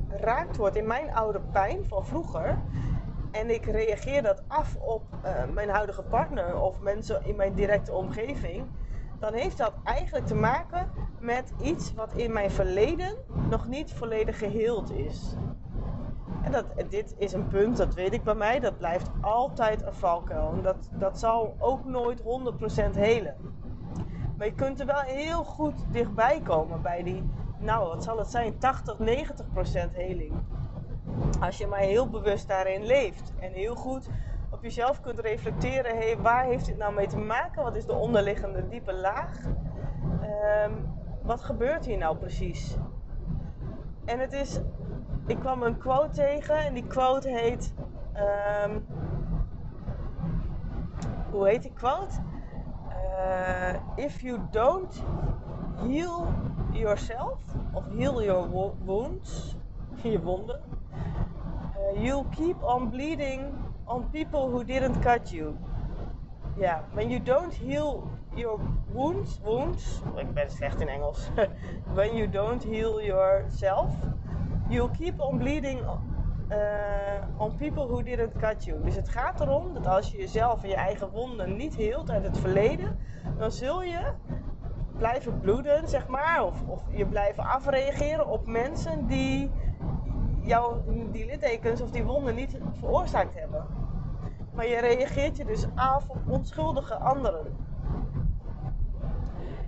geraakt 0.10 0.58
word 0.58 0.76
in 0.76 0.88
mijn 0.88 1.15
oude 1.15 1.39
pijn 1.52 1.86
van 1.86 2.06
vroeger. 2.06 2.58
En 3.32 3.50
ik 3.50 3.65
reageer 3.65 4.23
dat 4.23 4.43
af 4.47 4.76
op 4.76 5.04
uh, 5.26 5.32
mijn 5.54 5.69
huidige 5.69 6.04
partner 6.04 6.62
of 6.62 6.80
mensen 6.80 7.26
in 7.26 7.36
mijn 7.36 7.54
directe 7.54 7.93
omgeving. 7.93 8.65
Dan 9.19 9.34
heeft 9.34 9.58
dat 9.58 9.73
eigenlijk 9.84 10.25
te 10.25 10.36
maken 10.36 10.89
met 11.19 11.53
iets 11.62 11.93
wat 11.93 12.13
in 12.13 12.32
mijn 12.32 12.51
verleden 12.51 13.15
nog 13.49 13.67
niet 13.67 13.93
volledig 13.93 14.38
geheeld 14.38 14.91
is. 14.91 15.36
En 16.41 16.51
dat, 16.51 16.65
dit 16.89 17.15
is 17.17 17.34
een 17.34 17.47
punt, 17.47 17.77
dat 17.77 17.93
weet 17.93 18.13
ik 18.13 18.23
bij 18.23 18.36
mij, 18.36 18.60
dat 18.60 18.77
blijft 18.77 19.10
altijd 19.21 19.82
een 19.82 19.93
valkuil. 19.93 20.51
En 20.51 20.62
dat, 20.62 20.89
dat 20.91 21.19
zal 21.19 21.56
ook 21.60 21.86
nooit 21.86 22.21
100% 22.21 22.23
helen. 22.91 23.36
Maar 24.38 24.47
je 24.47 24.53
kunt 24.53 24.80
er 24.80 24.86
wel 24.86 25.01
heel 25.01 25.43
goed 25.43 25.86
dichtbij 25.91 26.41
komen 26.43 26.82
bij 26.82 27.03
die, 27.03 27.23
nou 27.60 27.88
wat 27.88 28.03
zal 28.03 28.17
het 28.17 28.27
zijn, 28.27 28.58
80, 28.58 28.97
90% 28.99 29.91
heling. 29.91 30.34
Als 31.39 31.58
je 31.58 31.67
maar 31.67 31.80
heel 31.80 32.10
bewust 32.10 32.47
daarin 32.47 32.86
leeft 32.86 33.34
en 33.39 33.51
heel 33.51 33.75
goed 33.75 34.10
op 34.58 34.63
jezelf 34.63 35.02
kunt 35.02 35.20
reflecteren, 35.20 35.98
hey, 35.98 36.17
waar 36.17 36.43
heeft 36.43 36.65
dit 36.65 36.78
nou 36.78 36.93
mee 36.93 37.08
te 37.08 37.17
maken? 37.17 37.63
Wat 37.63 37.76
is 37.76 37.86
de 37.86 37.93
onderliggende 37.93 38.67
diepe 38.67 38.93
laag? 38.93 39.39
Um, 40.65 40.93
wat 41.22 41.41
gebeurt 41.41 41.86
hier 41.86 41.98
nou 41.98 42.17
precies? 42.17 42.78
En 44.06 44.20
het 44.20 44.34
is 44.34 44.60
ik 45.26 45.39
kwam 45.39 45.63
een 45.63 45.78
quote 45.78 46.10
tegen 46.10 46.58
en 46.58 46.74
die 46.74 46.88
quote 46.88 47.30
heet. 47.30 47.74
Um, 48.65 48.86
hoe 51.32 51.48
heet 51.48 51.62
die 51.62 51.74
quote? 51.74 52.15
Uh, 52.89 53.74
if 53.96 54.22
you 54.22 54.39
don't 54.52 55.04
heal 55.88 56.28
yourself, 56.72 57.39
of 57.74 57.84
heal 57.98 58.24
your 58.24 58.74
wounds, 58.86 59.56
je 60.02 60.22
wonden, 60.22 60.62
uh, 61.93 62.04
you'll 62.04 62.26
keep 62.30 62.63
on 62.63 62.89
bleeding 62.89 63.65
on 63.88 64.10
people 64.12 64.50
who 64.50 64.63
didn't 64.63 65.02
cut 65.02 65.32
you. 65.32 65.58
Ja, 66.60 66.84
when 66.93 67.10
you 67.10 67.23
don't 67.23 67.54
heal 67.54 68.10
your 68.36 68.60
wounds, 68.91 69.39
wounds, 69.43 70.02
ik 70.15 70.34
ben 70.34 70.50
slecht 70.50 70.82
in 70.82 70.88
Engels. 70.88 71.30
when 71.95 72.15
you 72.15 72.30
don't 72.30 72.63
heal 72.63 73.02
yourself, 73.02 73.93
you'll 74.69 74.91
keep 74.97 75.19
on 75.19 75.38
bleeding 75.38 75.80
uh, 76.52 76.58
on 77.38 77.56
people 77.58 77.88
who 77.88 78.04
didn't 78.04 78.38
cut 78.39 78.65
you. 78.65 78.84
Dus 78.84 78.95
het 78.95 79.10
gaat 79.10 79.41
erom 79.41 79.73
dat 79.73 79.88
als 79.88 80.12
je 80.12 80.17
jezelf 80.17 80.63
en 80.63 80.69
je 80.69 80.76
eigen 80.76 81.10
wonden 81.10 81.56
niet 81.56 81.76
heelt 81.76 82.10
uit 82.10 82.23
het 82.23 82.38
verleden, 82.38 82.97
dan 83.38 83.52
zul 83.52 83.84
je 83.84 84.12
blijven 84.97 85.39
bloeden, 85.39 85.88
zeg 85.88 86.08
maar, 86.08 86.43
of, 86.43 86.63
of 86.67 86.84
je 86.91 87.06
blijven 87.06 87.43
afreageren 87.43 88.28
op 88.28 88.47
mensen 88.47 89.08
die 89.08 89.52
jou 90.41 90.82
die 91.12 91.26
littekens 91.26 91.82
of 91.82 91.91
die 91.91 92.04
wonden 92.04 92.36
niet 92.36 92.58
veroorzaakt 92.80 93.39
hebben. 93.39 93.65
Maar 94.58 94.67
je 94.67 94.80
reageert 94.80 95.38
je 95.38 95.46
dus 95.46 95.67
af 95.76 96.10
op 96.10 96.17
onschuldige 96.28 96.96
anderen. 96.96 97.58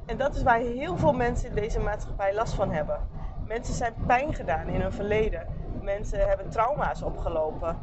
En 0.06 0.18
dat 0.18 0.36
is 0.36 0.44
waar 0.44 0.60
heel 0.60 0.98
veel 0.98 1.14
mensen 1.14 1.50
in 1.50 1.56
deze 1.56 1.80
maatschappij 1.80 2.36
last 2.36 2.54
van 2.54 2.72
hebben. 2.72 3.00
Mensen 3.48 3.74
zijn 3.74 3.94
pijn 4.08 4.34
gedaan 4.34 4.68
in 4.68 4.82
hun 4.82 4.92
verleden. 4.92 5.48
Mensen 5.82 6.28
hebben 6.28 6.50
trauma's 6.50 7.02
opgelopen. 7.02 7.78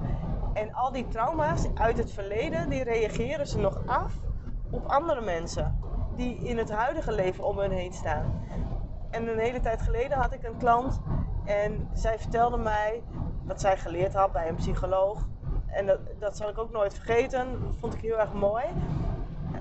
En 0.52 0.74
al 0.74 0.92
die 0.92 1.08
trauma's 1.08 1.66
uit 1.74 1.98
het 1.98 2.12
verleden, 2.12 2.68
die 2.68 2.82
reageren 2.82 3.46
ze 3.46 3.58
nog 3.58 3.86
af 3.86 4.12
op 4.70 4.86
andere 4.86 5.20
mensen. 5.20 5.78
Die 6.16 6.36
in 6.36 6.58
het 6.58 6.70
huidige 6.70 7.12
leven 7.12 7.44
om 7.44 7.58
hun 7.58 7.72
heen 7.72 7.92
staan. 7.92 8.42
En 9.10 9.28
een 9.28 9.38
hele 9.38 9.60
tijd 9.60 9.82
geleden 9.82 10.18
had 10.18 10.32
ik 10.32 10.44
een 10.44 10.56
klant 10.56 11.00
en 11.44 11.88
zij 11.92 12.18
vertelde 12.18 12.56
mij 12.56 13.02
wat 13.44 13.60
zij 13.60 13.76
geleerd 13.76 14.14
had 14.14 14.32
bij 14.32 14.48
een 14.48 14.54
psycholoog. 14.54 15.26
En 15.76 15.86
dat, 15.86 15.98
dat 16.18 16.36
zal 16.36 16.48
ik 16.48 16.58
ook 16.58 16.72
nooit 16.72 16.94
vergeten. 16.94 17.46
Dat 17.50 17.76
vond 17.78 17.94
ik 17.94 18.00
heel 18.00 18.18
erg 18.18 18.32
mooi. 18.32 18.64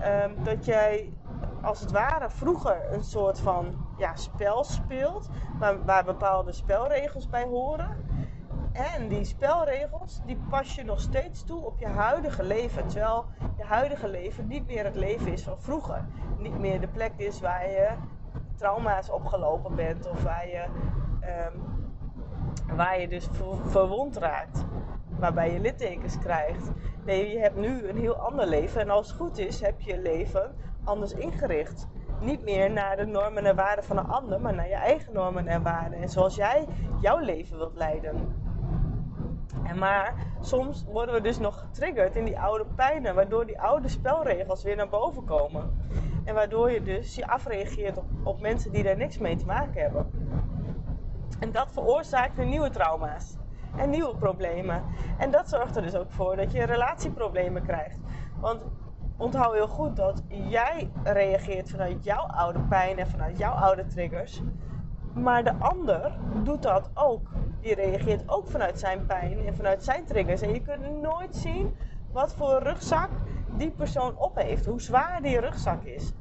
Ehm, 0.01 0.43
dat 0.43 0.65
jij 0.65 1.13
als 1.61 1.79
het 1.79 1.91
ware 1.91 2.29
vroeger 2.29 2.93
een 2.93 3.03
soort 3.03 3.39
van 3.39 3.75
ja, 3.97 4.15
spel 4.15 4.63
speelt. 4.63 5.29
Waar, 5.59 5.85
waar 5.85 6.03
bepaalde 6.03 6.51
spelregels 6.51 7.29
bij 7.29 7.43
horen. 7.43 7.97
En 8.71 9.07
die 9.07 9.23
spelregels, 9.25 10.21
die 10.25 10.37
pas 10.49 10.75
je 10.75 10.83
nog 10.83 10.99
steeds 10.99 11.43
toe 11.43 11.65
op 11.65 11.79
je 11.79 11.87
huidige 11.87 12.43
leven. 12.43 12.87
Terwijl 12.87 13.25
je 13.57 13.63
huidige 13.63 14.07
leven 14.07 14.47
niet 14.47 14.67
meer 14.67 14.83
het 14.85 14.95
leven 14.95 15.31
is 15.31 15.43
van 15.43 15.59
vroeger. 15.59 16.05
Niet 16.37 16.59
meer 16.59 16.79
de 16.79 16.87
plek 16.87 17.11
is 17.15 17.39
waar 17.39 17.69
je 17.69 17.89
trauma's 18.55 19.09
opgelopen 19.09 19.75
bent. 19.75 20.09
Of 20.09 20.23
waar 20.23 20.47
je, 20.47 20.65
ehm, 21.19 21.57
waar 22.75 22.99
je 22.99 23.07
dus 23.07 23.27
verwond 23.65 24.17
raakt. 24.17 24.65
Waarbij 25.19 25.51
je 25.51 25.59
littekens 25.59 26.19
krijgt. 26.19 26.71
Nee, 27.05 27.31
je 27.31 27.39
hebt 27.39 27.55
nu 27.55 27.87
een 27.87 27.97
heel 27.97 28.15
ander 28.15 28.47
leven. 28.47 28.81
En 28.81 28.89
als 28.89 29.07
het 29.07 29.17
goed 29.17 29.37
is, 29.37 29.61
heb 29.61 29.81
je 29.81 29.91
je 29.91 30.01
leven 30.01 30.55
anders 30.83 31.13
ingericht. 31.13 31.87
Niet 32.19 32.43
meer 32.43 32.71
naar 32.71 32.97
de 32.97 33.05
normen 33.05 33.45
en 33.45 33.55
waarden 33.55 33.83
van 33.83 33.97
een 33.97 34.07
ander, 34.07 34.41
maar 34.41 34.53
naar 34.53 34.67
je 34.67 34.75
eigen 34.75 35.13
normen 35.13 35.47
en 35.47 35.63
waarden. 35.63 36.01
En 36.01 36.09
zoals 36.09 36.35
jij 36.35 36.65
jouw 37.01 37.19
leven 37.19 37.57
wilt 37.57 37.75
leiden. 37.75 38.43
En 39.63 39.77
maar 39.77 40.13
soms 40.41 40.85
worden 40.87 41.15
we 41.15 41.21
dus 41.21 41.39
nog 41.39 41.59
getriggerd 41.59 42.15
in 42.15 42.25
die 42.25 42.39
oude 42.39 42.65
pijnen, 42.75 43.15
waardoor 43.15 43.45
die 43.45 43.61
oude 43.61 43.87
spelregels 43.87 44.63
weer 44.63 44.75
naar 44.75 44.89
boven 44.89 45.23
komen. 45.23 45.87
En 46.23 46.33
waardoor 46.33 46.71
je 46.71 46.83
dus 46.83 47.15
je 47.15 47.27
afreageert 47.27 47.97
op, 47.97 48.05
op 48.23 48.41
mensen 48.41 48.71
die 48.71 48.83
daar 48.83 48.97
niks 48.97 49.17
mee 49.17 49.35
te 49.35 49.45
maken 49.45 49.81
hebben. 49.81 50.11
En 51.39 51.51
dat 51.51 51.71
veroorzaakt 51.71 52.35
weer 52.35 52.45
nieuwe 52.45 52.69
trauma's 52.69 53.37
en 53.77 53.89
nieuwe 53.89 54.15
problemen. 54.15 54.83
En 55.17 55.31
dat 55.31 55.49
zorgt 55.49 55.75
er 55.75 55.81
dus 55.81 55.95
ook 55.95 56.11
voor 56.11 56.35
dat 56.35 56.51
je 56.51 56.65
relatieproblemen 56.65 57.63
krijgt. 57.63 57.97
Want 58.39 58.61
onthoud 59.17 59.53
heel 59.53 59.67
goed 59.67 59.95
dat 59.95 60.23
jij 60.27 60.89
reageert 61.03 61.69
vanuit 61.69 62.03
jouw 62.03 62.25
oude 62.27 62.59
pijn 62.59 62.97
en 62.97 63.07
vanuit 63.07 63.37
jouw 63.37 63.53
oude 63.53 63.85
triggers. 63.85 64.41
Maar 65.13 65.43
de 65.43 65.53
ander 65.59 66.11
doet 66.43 66.61
dat 66.61 66.89
ook. 66.93 67.27
Die 67.61 67.75
reageert 67.75 68.29
ook 68.29 68.47
vanuit 68.47 68.79
zijn 68.79 69.05
pijn 69.05 69.45
en 69.45 69.55
vanuit 69.55 69.83
zijn 69.83 70.05
triggers. 70.05 70.41
En 70.41 70.53
je 70.53 70.61
kunt 70.61 71.01
nooit 71.01 71.35
zien 71.35 71.75
wat 72.11 72.33
voor 72.33 72.63
rugzak 72.63 73.09
die 73.57 73.71
persoon 73.71 74.17
op 74.17 74.35
heeft. 74.35 74.65
Hoe 74.65 74.81
zwaar 74.81 75.21
die 75.21 75.39
rugzak 75.39 75.83
is. 75.83 76.13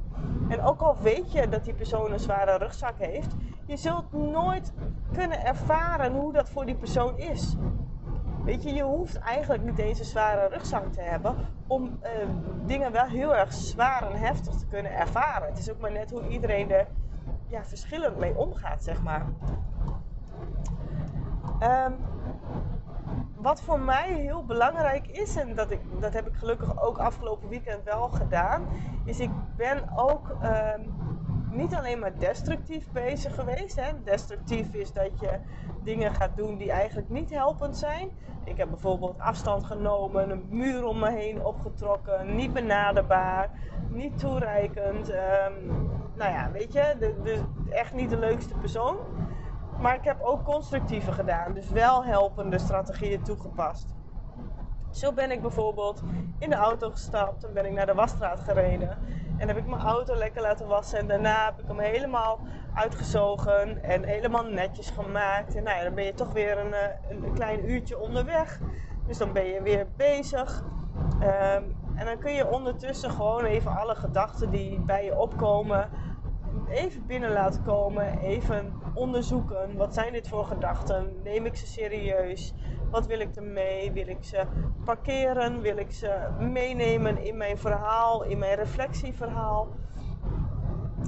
En 0.49 0.61
ook 0.61 0.81
al 0.81 0.97
weet 1.01 1.31
je 1.31 1.49
dat 1.49 1.63
die 1.63 1.73
persoon 1.73 2.11
een 2.11 2.19
zware 2.19 2.57
rugzak 2.57 2.97
heeft, 2.97 3.35
je 3.65 3.77
zult 3.77 4.11
nooit 4.11 4.73
kunnen 5.13 5.45
ervaren 5.45 6.13
hoe 6.13 6.33
dat 6.33 6.49
voor 6.49 6.65
die 6.65 6.75
persoon 6.75 7.17
is. 7.17 7.55
Weet 8.43 8.63
je, 8.63 8.73
je 8.73 8.83
hoeft 8.83 9.19
eigenlijk 9.19 9.63
niet 9.63 9.79
een 9.79 9.95
zware 9.95 10.47
rugzak 10.47 10.93
te 10.93 11.01
hebben 11.01 11.35
om 11.67 11.83
uh, 11.83 12.09
dingen 12.65 12.91
wel 12.91 13.05
heel 13.05 13.35
erg 13.35 13.53
zwaar 13.53 14.11
en 14.11 14.19
heftig 14.19 14.53
te 14.53 14.67
kunnen 14.67 14.91
ervaren. 14.93 15.47
Het 15.47 15.57
is 15.57 15.71
ook 15.71 15.79
maar 15.79 15.91
net 15.91 16.11
hoe 16.11 16.27
iedereen 16.27 16.71
er 16.71 16.87
ja, 17.47 17.63
verschillend 17.63 18.17
mee 18.17 18.37
omgaat, 18.37 18.83
zeg 18.83 19.03
maar. 19.03 19.25
Um, 21.61 21.95
wat 23.35 23.61
voor 23.61 23.79
mij 23.79 24.13
heel 24.13 24.45
belangrijk 24.45 25.07
is, 25.07 25.35
en 25.35 25.55
dat, 25.55 25.71
ik, 25.71 25.79
dat 25.99 26.13
heb 26.13 26.27
ik 26.27 26.35
gelukkig 26.35 26.81
ook 26.81 26.97
afgelopen 26.97 27.49
weekend 27.49 27.83
wel 27.83 28.09
gedaan, 28.09 28.65
is 29.03 29.19
ik 29.19 29.29
ben 29.55 29.89
ook 29.95 30.29
um, 30.29 30.93
niet 31.55 31.75
alleen 31.75 31.99
maar 31.99 32.17
destructief 32.17 32.91
bezig 32.91 33.35
geweest. 33.35 33.75
Hè. 33.75 34.03
Destructief 34.03 34.73
is 34.73 34.93
dat 34.93 35.19
je 35.19 35.39
dingen 35.83 36.13
gaat 36.13 36.35
doen 36.37 36.57
die 36.57 36.71
eigenlijk 36.71 37.09
niet 37.09 37.29
helpend 37.29 37.77
zijn. 37.77 38.09
Ik 38.43 38.57
heb 38.57 38.69
bijvoorbeeld 38.69 39.19
afstand 39.19 39.63
genomen, 39.63 40.29
een 40.29 40.45
muur 40.49 40.83
om 40.83 40.99
me 40.99 41.11
heen 41.11 41.45
opgetrokken, 41.45 42.35
niet 42.35 42.53
benaderbaar, 42.53 43.49
niet 43.89 44.19
toereikend. 44.19 45.09
Um, 45.09 45.89
nou 46.15 46.31
ja, 46.31 46.51
weet 46.51 46.73
je, 46.73 47.13
echt 47.69 47.93
niet 47.93 48.09
de 48.09 48.17
leukste 48.17 48.53
persoon. 48.53 48.97
Maar 49.79 49.95
ik 49.95 50.03
heb 50.03 50.21
ook 50.21 50.43
constructieve 50.43 51.11
gedaan, 51.11 51.53
dus 51.53 51.69
wel 51.69 52.03
helpende 52.03 52.57
strategieën 52.57 53.21
toegepast. 53.21 53.93
Zo 54.91 55.13
ben 55.13 55.31
ik 55.31 55.41
bijvoorbeeld 55.41 56.01
in 56.39 56.49
de 56.49 56.55
auto 56.55 56.89
gestapt 56.89 57.45
en 57.45 57.53
ben 57.53 57.65
ik 57.65 57.71
naar 57.71 57.85
de 57.85 57.93
wasstraat 57.93 58.39
gereden. 58.39 58.97
En 59.37 59.47
heb 59.47 59.57
ik 59.57 59.67
mijn 59.67 59.81
auto 59.81 60.15
lekker 60.15 60.41
laten 60.41 60.67
wassen. 60.67 60.99
En 60.99 61.07
daarna 61.07 61.45
heb 61.45 61.59
ik 61.59 61.67
hem 61.67 61.79
helemaal 61.79 62.39
uitgezogen 62.73 63.83
en 63.83 64.03
helemaal 64.03 64.43
netjes 64.43 64.89
gemaakt. 64.89 65.55
En 65.55 65.63
nou 65.63 65.77
ja, 65.77 65.83
dan 65.83 65.93
ben 65.93 66.03
je 66.03 66.13
toch 66.13 66.33
weer 66.33 66.57
een, 66.57 66.73
eh, 66.73 67.09
een 67.09 67.33
klein 67.33 67.69
uurtje 67.69 67.99
onderweg. 67.99 68.59
Dus 69.07 69.17
dan 69.17 69.33
ben 69.33 69.45
je 69.45 69.61
weer 69.61 69.87
bezig. 69.95 70.63
Um, 71.21 71.75
en 71.95 72.05
dan 72.05 72.17
kun 72.17 72.33
je 72.33 72.51
ondertussen 72.51 73.11
gewoon 73.11 73.43
even 73.43 73.77
alle 73.77 73.95
gedachten 73.95 74.49
die 74.49 74.79
bij 74.79 75.05
je 75.05 75.17
opkomen, 75.17 75.89
even 76.69 77.05
binnen 77.05 77.31
laten 77.31 77.63
komen. 77.63 78.17
Even 78.17 78.73
onderzoeken. 78.93 79.77
Wat 79.77 79.93
zijn 79.93 80.13
dit 80.13 80.27
voor 80.27 80.45
gedachten? 80.45 81.21
Neem 81.23 81.45
ik 81.45 81.55
ze 81.55 81.67
serieus? 81.67 82.53
Wat 82.95 83.07
wil 83.07 83.19
ik 83.19 83.35
ermee? 83.35 83.91
Wil 83.91 84.07
ik 84.07 84.23
ze 84.23 84.43
parkeren? 84.85 85.61
Wil 85.61 85.77
ik 85.77 85.91
ze 85.91 86.27
meenemen 86.39 87.17
in 87.23 87.37
mijn 87.37 87.57
verhaal, 87.57 88.23
in 88.23 88.37
mijn 88.37 88.55
reflectieverhaal? 88.55 89.67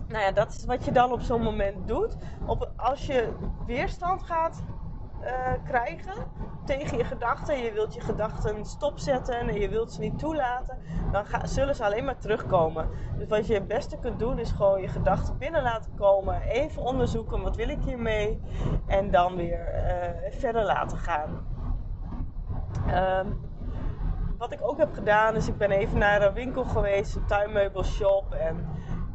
Nou 0.08 0.24
ja, 0.24 0.32
dat 0.32 0.54
is 0.54 0.66
wat 0.66 0.86
je 0.86 0.92
dan 0.92 1.12
op 1.12 1.22
zo'n 1.22 1.42
moment 1.42 1.88
doet. 1.88 2.18
Op, 2.46 2.72
als 2.76 3.06
je 3.06 3.30
weerstand 3.66 4.24
gaat 4.24 4.64
uh, 5.22 5.30
krijgen 5.66 6.14
tegen 6.66 6.98
je 6.98 7.04
gedachten, 7.04 7.58
je 7.58 7.72
wilt 7.72 7.94
je 7.94 8.02
gedachten 8.02 8.66
stopzetten 8.66 9.36
en 9.36 9.60
je 9.60 9.70
wilt 9.70 9.92
ze 9.92 10.00
niet 10.00 10.20
toelaten, 10.20 10.78
dan 11.12 11.26
zullen 11.44 11.76
ze 11.76 11.86
alleen 11.86 12.06
maar 12.06 12.18
terugkomen. 12.18 12.90
Dus 13.18 13.28
wat 13.28 13.48
je 13.48 13.54
het 13.54 13.68
beste 13.68 13.98
kunt 14.00 14.20
doen 14.20 14.40
is 14.40 14.52
gewoon 14.52 14.82
je 14.82 14.88
gedachten 14.88 15.38
binnen 15.38 15.62
laten 15.62 15.96
komen, 15.96 16.42
even 16.42 16.82
onderzoeken 16.82 17.42
wat 17.42 17.56
wil 17.56 17.70
ik 17.70 17.82
hiermee 17.84 18.42
en 18.88 19.12
dan 19.12 19.36
weer 19.36 19.74
uh, 19.74 20.32
verder 20.40 20.64
laten 20.64 20.98
gaan. 20.98 21.56
Um, 22.88 23.40
wat 24.38 24.52
ik 24.52 24.60
ook 24.62 24.78
heb 24.78 24.94
gedaan 24.94 25.36
is 25.36 25.48
ik 25.48 25.58
ben 25.58 25.72
even 25.72 25.98
naar 25.98 26.22
een 26.22 26.34
winkel 26.34 26.64
geweest, 26.64 27.16
een 27.16 27.26
tuinmeubelshop 27.26 28.34
en 28.34 28.66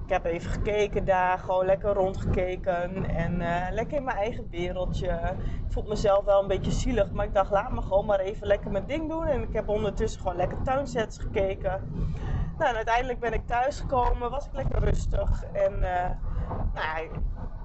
ik 0.05 0.09
heb 0.09 0.25
even 0.25 0.51
gekeken 0.51 1.05
daar, 1.05 1.39
gewoon 1.39 1.67
lekker 1.67 1.95
rondgekeken 1.95 3.05
en 3.05 3.41
uh, 3.41 3.67
lekker 3.71 3.97
in 3.97 4.05
mijn 4.05 4.17
eigen 4.17 4.47
wereldje. 4.51 5.09
Ik 5.67 5.73
vond 5.73 5.89
mezelf 5.89 6.25
wel 6.25 6.43
een 6.43 6.49
beetje 6.49 6.71
zielig, 6.71 7.13
maar 7.13 7.27
ik 7.27 7.35
dacht 7.35 7.51
laat 7.51 7.73
me 7.73 7.83
gewoon 7.83 8.07
maar 8.07 8.19
even 8.19 8.47
lekker 8.47 8.71
mijn 8.71 8.87
ding 8.87 9.09
doen. 9.09 9.27
En 9.27 9.43
ik 9.43 9.53
heb 9.53 9.69
ondertussen 9.69 10.21
gewoon 10.21 10.37
lekker 10.37 10.63
tuinsets 10.63 11.19
gekeken. 11.19 11.93
Nou, 12.59 12.71
en 12.71 12.77
uiteindelijk 12.77 13.21
ben 13.21 13.33
ik 13.33 13.47
thuis 13.47 13.81
gekomen, 13.81 14.31
was 14.31 14.47
ik 14.47 14.53
lekker 14.53 14.79
rustig 14.79 15.45
en 15.53 15.73
uh, 15.73 16.11
nou, 16.75 17.09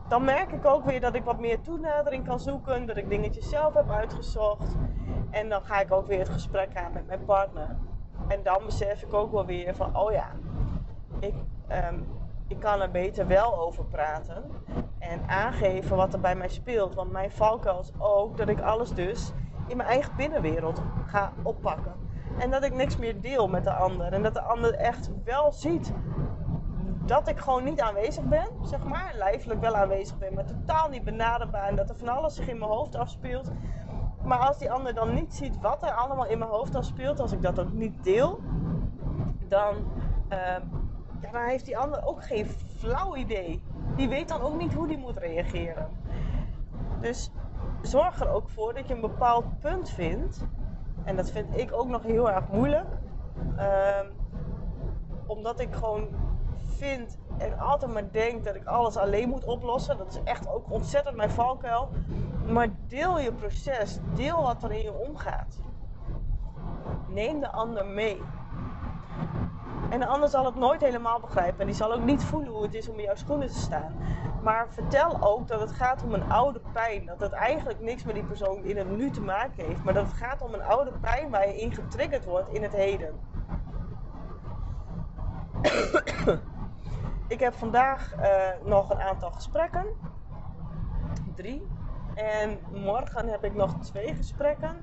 dan 0.08 0.24
merk 0.24 0.52
ik 0.52 0.66
ook 0.66 0.86
weer 0.86 1.02
dat 1.02 1.16
ik 1.16 1.24
wat 1.24 1.40
meer 1.40 1.62
toenadering 1.62 2.26
kan 2.28 2.40
zoeken, 2.40 2.86
dat 2.86 2.98
ik 2.98 3.10
dingetjes 3.10 3.50
zelf 3.50 3.74
heb 3.74 3.92
uitgezocht. 3.92 4.76
En 5.30 5.50
dan 5.50 5.62
ga 5.62 5.80
ik 5.80 5.92
ook 5.92 6.08
weer 6.08 6.20
het 6.20 6.30
gesprek 6.30 6.70
aan 6.78 6.94
met 6.94 7.08
mijn 7.08 7.26
partner. 7.26 7.76
En 8.28 8.44
dan 8.44 8.62
besef 8.66 9.02
ik 9.02 9.14
ook 9.14 9.32
wel 9.32 9.46
weer 9.46 9.76
van, 9.76 9.98
oh 9.98 10.12
ja, 10.12 10.28
ik, 11.20 11.34
um, 11.92 12.08
ik 12.48 12.60
kan 12.60 12.82
er 12.82 12.92
beter 12.92 13.28
wel 13.28 13.60
over 13.60 13.84
praten 13.86 14.44
en 15.00 15.28
aangeven 15.28 15.98
wat 15.98 16.14
er 16.14 16.20
bij 16.20 16.36
mij 16.36 16.50
speelt. 16.50 16.96
Want 16.96 17.12
mijn 17.12 17.32
valkuil 17.32 17.80
is 17.80 17.92
ook 17.98 18.38
dat 18.38 18.50
ik 18.50 18.62
alles 18.62 18.94
dus 18.94 19.32
in 19.68 19.78
mijn 19.78 19.90
eigen 19.90 20.16
binnenwereld 20.16 20.82
ga 21.06 21.34
oppakken. 21.44 21.94
En 22.40 22.52
dat 22.52 22.64
ik 22.64 22.74
niks 22.74 22.98
meer 22.98 23.22
deel 23.22 23.48
met 23.48 23.64
de 23.64 23.74
ander. 23.74 24.14
En 24.14 24.24
dat 24.24 24.34
de 24.34 24.42
ander 24.42 24.74
echt 24.74 25.10
wel 25.24 25.52
ziet 25.52 25.94
dat 27.06 27.28
ik 27.28 27.40
gewoon 27.40 27.64
niet 27.64 27.82
aanwezig 27.82 28.24
ben, 28.24 28.48
zeg 28.62 28.84
maar. 28.84 29.12
Lijfelijk 29.16 29.62
wel 29.62 29.76
aanwezig 29.76 30.18
ben, 30.18 30.34
maar 30.34 30.46
totaal 30.46 30.90
niet 30.90 31.04
benaderbaar. 31.04 31.68
En 31.68 31.76
dat 31.76 31.90
er 31.90 31.98
van 31.98 32.08
alles 32.08 32.36
zich 32.36 32.48
in 32.48 32.58
mijn 32.58 32.72
hoofd 32.72 32.96
afspeelt. 32.96 33.52
Maar 34.28 34.40
als 34.40 34.58
die 34.58 34.72
ander 34.72 34.94
dan 34.94 35.14
niet 35.14 35.34
ziet 35.34 35.62
wat 35.62 35.84
er 35.84 35.92
allemaal 35.92 36.26
in 36.26 36.38
mijn 36.38 36.52
hoofd 36.52 36.76
afspeelt, 36.76 37.20
als 37.20 37.32
ik 37.32 37.42
dat 37.42 37.60
ook 37.60 37.72
niet 37.72 38.04
deel, 38.04 38.40
dan 39.48 39.76
ja, 41.22 41.30
dan 41.32 41.42
heeft 41.42 41.66
die 41.66 41.78
ander 41.78 42.06
ook 42.06 42.24
geen 42.24 42.46
flauw 42.46 43.16
idee. 43.16 43.62
Die 43.96 44.10
weet 44.10 44.28
dan 44.28 44.42
ook 44.42 44.58
niet 44.58 44.74
hoe 44.74 44.88
die 44.88 44.98
moet 44.98 45.18
reageren. 45.18 45.90
Dus 47.02 47.32
zorg 47.82 48.20
er 48.20 48.30
ook 48.30 48.50
voor 48.50 48.74
dat 48.74 48.88
je 48.88 48.94
een 48.94 49.02
bepaald 49.02 49.60
punt 49.60 49.90
vindt. 49.90 50.46
En 51.04 51.16
dat 51.16 51.32
vind 51.32 51.58
ik 51.58 51.74
ook 51.74 51.88
nog 51.88 52.04
heel 52.04 52.32
erg 52.32 52.48
moeilijk. 52.52 52.88
Ehm, 53.58 54.06
omdat 55.26 55.60
ik 55.60 55.74
gewoon 55.74 56.08
vind 56.78 57.18
en 57.38 57.60
altijd 57.60 57.94
maar 57.94 58.12
denk 58.12 58.44
dat 58.44 58.56
ik 58.56 58.66
alles 58.66 58.98
alleen 58.98 59.30
moet 59.30 59.46
oplossen. 59.46 59.98
Dat 59.98 60.08
is 60.10 60.20
echt 60.24 60.48
ook 60.50 60.72
ontzettend 60.72 61.16
mijn 61.16 61.30
valkuil. 61.30 61.90
Maar 62.48 62.68
deel 62.88 63.20
je 63.20 63.32
proces, 63.32 64.00
deel 64.14 64.42
wat 64.42 64.64
er 64.64 64.72
in 64.72 64.82
je 64.82 64.94
omgaat. 64.94 65.60
Neem 67.08 67.40
de 67.40 67.52
ander 67.52 67.86
mee. 67.86 68.22
En 69.90 70.00
de 70.00 70.06
ander 70.06 70.30
zal 70.30 70.46
het 70.46 70.56
nooit 70.56 70.82
helemaal 70.82 71.20
begrijpen. 71.20 71.60
En 71.60 71.66
die 71.66 71.76
zal 71.76 71.94
ook 71.94 72.04
niet 72.04 72.24
voelen 72.24 72.52
hoe 72.52 72.64
het 72.64 72.74
is 72.74 72.90
om 72.90 72.98
in 72.98 73.04
jouw 73.04 73.16
schoenen 73.16 73.48
te 73.48 73.60
staan. 73.60 73.96
Maar 74.44 74.68
vertel 74.70 75.22
ook 75.22 75.48
dat 75.48 75.60
het 75.60 75.72
gaat 75.72 76.04
om 76.04 76.14
een 76.14 76.32
oude 76.32 76.62
pijn. 76.72 77.06
Dat 77.06 77.20
het 77.20 77.32
eigenlijk 77.32 77.80
niks 77.80 78.04
met 78.04 78.16
die 78.16 78.24
persoon 78.24 78.64
in 78.64 78.78
het 78.78 78.98
nu 78.98 79.10
te 79.10 79.22
maken 79.22 79.66
heeft. 79.66 79.84
Maar 79.84 79.94
dat 79.94 80.06
het 80.06 80.16
gaat 80.16 80.42
om 80.42 80.54
een 80.54 80.64
oude 80.64 80.92
pijn 81.02 81.30
waar 81.30 81.48
je 81.48 81.60
in 81.60 81.74
getriggerd 81.74 82.26
wordt 82.26 82.54
in 82.54 82.64
het 82.64 82.74
heden. 82.74 83.20
Ik 87.28 87.40
heb 87.40 87.54
vandaag 87.54 88.14
uh, 88.16 88.26
nog 88.64 88.90
een 88.90 89.02
aantal 89.02 89.32
gesprekken. 89.32 89.86
Drie. 91.36 91.68
En 92.16 92.60
morgen 92.74 93.28
heb 93.28 93.44
ik 93.44 93.56
nog 93.56 93.80
twee 93.80 94.16
gesprekken 94.16 94.76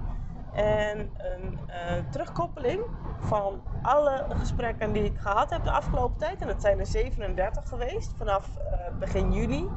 en 0.53 0.99
een 0.99 1.59
uh, 1.69 2.11
terugkoppeling 2.11 2.81
van 3.21 3.63
alle 3.83 4.25
gesprekken 4.29 4.93
die 4.93 5.05
ik 5.05 5.19
gehad 5.19 5.51
heb 5.51 5.65
de 5.65 5.71
afgelopen 5.71 6.19
tijd. 6.19 6.41
En 6.41 6.47
dat 6.47 6.61
zijn 6.61 6.79
er 6.79 6.87
37 6.87 7.69
geweest 7.69 8.15
vanaf 8.17 8.49
uh, 8.57 8.99
begin 8.99 9.33
juli. 9.33 9.69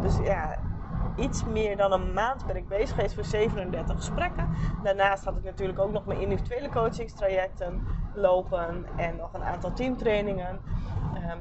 Dus 0.00 0.16
ja, 0.16 0.58
iets 1.16 1.44
meer 1.44 1.76
dan 1.76 1.92
een 1.92 2.12
maand 2.12 2.46
ben 2.46 2.56
ik 2.56 2.68
bezig 2.68 2.94
geweest 2.94 3.14
voor 3.14 3.24
37 3.24 3.96
gesprekken. 3.96 4.48
Daarnaast 4.82 5.24
had 5.24 5.36
ik 5.36 5.44
natuurlijk 5.44 5.78
ook 5.78 5.92
nog 5.92 6.06
mijn 6.06 6.20
individuele 6.20 6.68
coachingstrajecten 6.68 7.86
lopen 8.14 8.86
en 8.96 9.16
nog 9.16 9.34
een 9.34 9.44
aantal 9.44 9.72
teamtrainingen. 9.72 10.60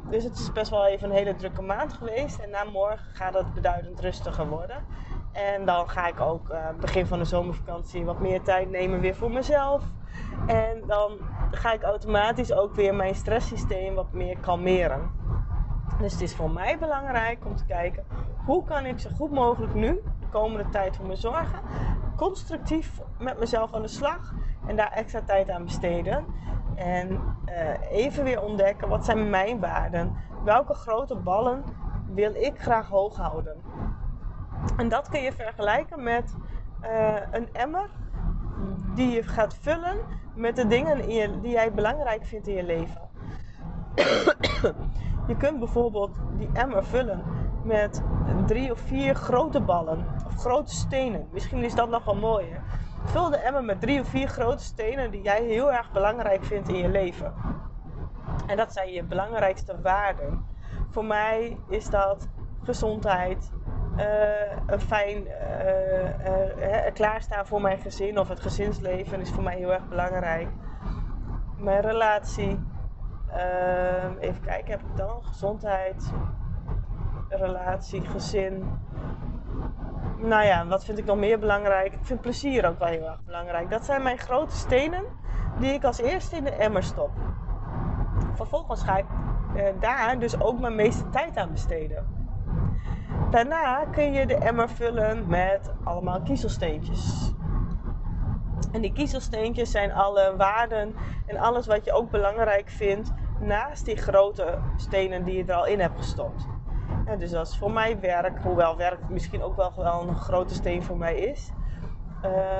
Dus 0.10 0.24
het 0.24 0.38
is 0.38 0.52
best 0.52 0.70
wel 0.70 0.86
even 0.86 1.10
een 1.10 1.16
hele 1.16 1.36
drukke 1.36 1.62
maand 1.62 1.94
geweest. 1.94 2.40
En 2.40 2.50
na 2.50 2.64
morgen 2.64 3.16
gaat 3.16 3.34
het 3.34 3.54
beduidend 3.54 4.00
rustiger 4.00 4.48
worden. 4.48 4.78
En 5.32 5.66
dan 5.66 5.90
ga 5.90 6.08
ik 6.08 6.20
ook 6.20 6.50
uh, 6.50 6.70
begin 6.80 7.06
van 7.06 7.20
de 7.20 7.26
zomervakantie 7.26 8.06
wat 8.06 8.20
meer 8.20 8.42
tijd 8.42 8.70
nemen 8.70 9.00
weer 9.00 9.16
voor 9.16 9.32
mezelf. 9.32 9.84
En 10.48 10.84
dan 10.88 11.18
ga 11.52 11.74
ik 11.74 11.84
automatisch 11.84 12.54
ook 12.54 12.76
weer 12.76 12.96
mijn 12.96 13.16
stresssysteem 13.16 13.96
wat 13.96 14.12
meer 14.12 14.38
kalmeren. 14.38 15.12
Dus 16.00 16.12
het 16.12 16.22
is 16.22 16.36
voor 16.36 16.52
mij 16.52 16.78
belangrijk 16.78 17.46
om 17.46 17.56
te 17.56 17.66
kijken 17.66 18.06
hoe 18.46 18.64
kan 18.64 18.86
ik 18.86 19.00
zo 19.00 19.10
goed 19.16 19.32
mogelijk 19.32 19.74
nu, 19.74 20.02
de 20.20 20.28
komende 20.32 20.70
tijd 20.70 20.96
voor 20.96 21.06
me 21.06 21.16
zorgen, 21.16 21.60
constructief 22.16 23.02
met 23.20 23.40
mezelf 23.40 23.74
aan 23.74 23.82
de 23.82 23.88
slag 23.88 24.34
en 24.68 24.76
daar 24.76 24.92
extra 24.92 25.22
tijd 25.22 25.50
aan 25.50 25.64
besteden. 25.64 26.26
En 26.76 27.10
uh, 27.50 27.92
even 27.92 28.24
weer 28.24 28.42
ontdekken 28.42 28.88
wat 28.88 29.06
zijn 29.06 29.30
mijn 29.30 29.60
waarden, 29.60 30.16
welke 30.44 30.74
grote 30.74 31.16
ballen 31.16 31.64
wil 32.14 32.36
ik 32.36 32.62
graag 32.62 32.90
hoog 32.90 33.18
houden. 33.18 33.56
En 34.78 34.90
dat 34.90 35.10
kun 35.10 35.22
je 35.22 35.32
vergelijken 35.32 36.04
met 36.04 36.36
uh, 36.84 37.16
een 37.32 37.54
emmer 37.54 37.90
die 38.96 39.12
je 39.12 39.24
gaat 39.24 39.56
vullen 39.62 39.98
met 40.36 40.56
de 40.56 40.68
dingen 40.68 41.08
die 41.42 41.52
jij 41.52 41.74
belangrijk 41.74 42.26
vindt 42.26 42.48
in 42.48 42.56
je 42.56 42.64
leven. 42.64 43.02
je 45.28 45.36
kunt 45.38 45.60
bijvoorbeeld 45.60 46.18
die 46.38 46.50
emmer 46.54 46.86
vullen 46.86 47.24
met 47.64 48.04
drie 48.46 48.72
of 48.72 48.80
vier 48.80 49.16
grote 49.16 49.62
ballen 49.62 50.06
of 50.26 50.36
grote 50.36 50.76
stenen. 50.76 51.28
Misschien 51.32 51.64
is 51.64 51.76
dat 51.76 51.90
nog 51.90 52.06
wel 52.06 52.16
mooier. 52.16 52.62
Vul 53.06 53.30
de 53.30 53.38
emmer 53.38 53.64
met 53.64 53.82
drie 53.82 54.00
of 54.00 54.08
vier 54.08 54.28
grote 54.28 54.64
stenen 54.64 55.12
die 55.12 55.22
jij 55.22 55.44
heel 55.44 55.72
erg 55.72 55.92
belangrijk 55.92 56.44
vindt 56.44 56.70
in 56.70 56.78
je 56.78 56.90
leven. 56.90 57.34
En 58.48 58.58
dat 58.58 58.74
zijn 58.74 58.92
je 58.92 59.04
belangrijkste 59.04 59.82
waarden. 59.82 60.46
Voor 60.90 61.06
mij 61.06 61.58
is 61.70 61.90
dat 61.90 62.28
gezondheid, 62.64 63.52
uh, 63.98 64.04
een 64.66 64.80
fijn 64.80 65.28
uh, 65.28 66.94
klaarstaan 66.94 67.46
voor 67.46 67.62
mijn 67.62 67.78
gezin 67.78 68.20
of 68.20 68.30
het 68.30 68.40
gezinsleven 68.40 69.22
is 69.22 69.32
voor 69.32 69.44
mij 69.44 69.56
heel 69.56 69.74
erg 69.74 69.88
belangrijk. 69.88 70.48
Mijn 71.58 71.82
relatie. 71.82 72.60
even 74.20 74.42
kijken, 74.42 74.72
heb 74.72 74.82
ik 74.82 74.98
dan? 74.98 75.24
Gezondheid, 75.24 76.12
relatie, 77.30 78.06
gezin. 78.06 78.80
Nou 80.18 80.46
ja, 80.46 80.68
wat 80.68 80.86
vind 80.86 80.98
ik 80.98 81.06
nog 81.06 81.18
meer 81.18 81.40
belangrijk? 81.40 81.94
Ik 81.94 82.00
vind 82.06 82.22
plezier 82.22 82.68
ook 82.68 82.80
wel 82.80 82.88
heel 82.88 83.06
erg 83.06 83.24
belangrijk. 83.24 83.70
Dat 83.70 83.86
zijn 83.86 84.04
mijn 84.04 84.18
grote 84.18 84.56
stenen 84.56 85.04
die 85.60 85.74
ik 85.74 85.84
als 85.84 86.00
eerste 86.00 86.36
in 86.36 86.44
de 86.44 86.52
emmer 86.52 86.84
stop. 86.84 87.12
Vervolgens 88.34 88.84
ga 88.84 88.98
ik 88.98 89.06
daar 89.80 90.20
dus 90.20 90.40
ook 90.42 90.60
mijn 90.60 90.76
meeste 90.76 91.10
tijd 91.10 91.38
aan 91.38 91.52
besteden. 91.52 92.08
Daarna 93.32 93.86
kun 93.86 94.14
je 94.14 94.26
de 94.26 94.36
emmer 94.36 94.70
vullen 94.70 95.28
met 95.28 95.74
allemaal 95.84 96.22
kiezelsteentjes. 96.22 97.34
En 98.72 98.82
die 98.82 98.94
kiezelsteentjes 98.94 99.72
zijn 99.72 99.92
alle 99.92 100.34
waarden 100.38 100.96
en 101.26 101.38
alles 101.38 101.68
wat 101.68 101.86
je 101.86 101.94
ook 101.94 102.10
belangrijk 102.10 102.70
vindt 102.70 103.14
naast 103.40 103.86
die 103.86 103.98
grote 103.98 104.60
stenen 104.78 105.24
die 105.24 105.38
je 105.38 105.46
er 105.46 105.54
al 105.54 105.66
in 105.66 105.80
hebt 105.80 105.98
gestopt. 105.98 106.48
Dus 107.18 107.32
dat 107.32 107.48
is 107.48 107.58
voor 107.58 107.72
mij 107.72 108.00
werk, 108.00 108.40
hoewel 108.44 108.78
werk 108.78 109.10
misschien 109.10 109.44
ook 109.44 109.56
wel, 109.56 109.74
wel 109.76 110.08
een 110.08 110.16
grote 110.16 110.54
steen 110.54 110.84
voor 110.84 110.98
mij 110.98 111.16
is. 111.16 111.52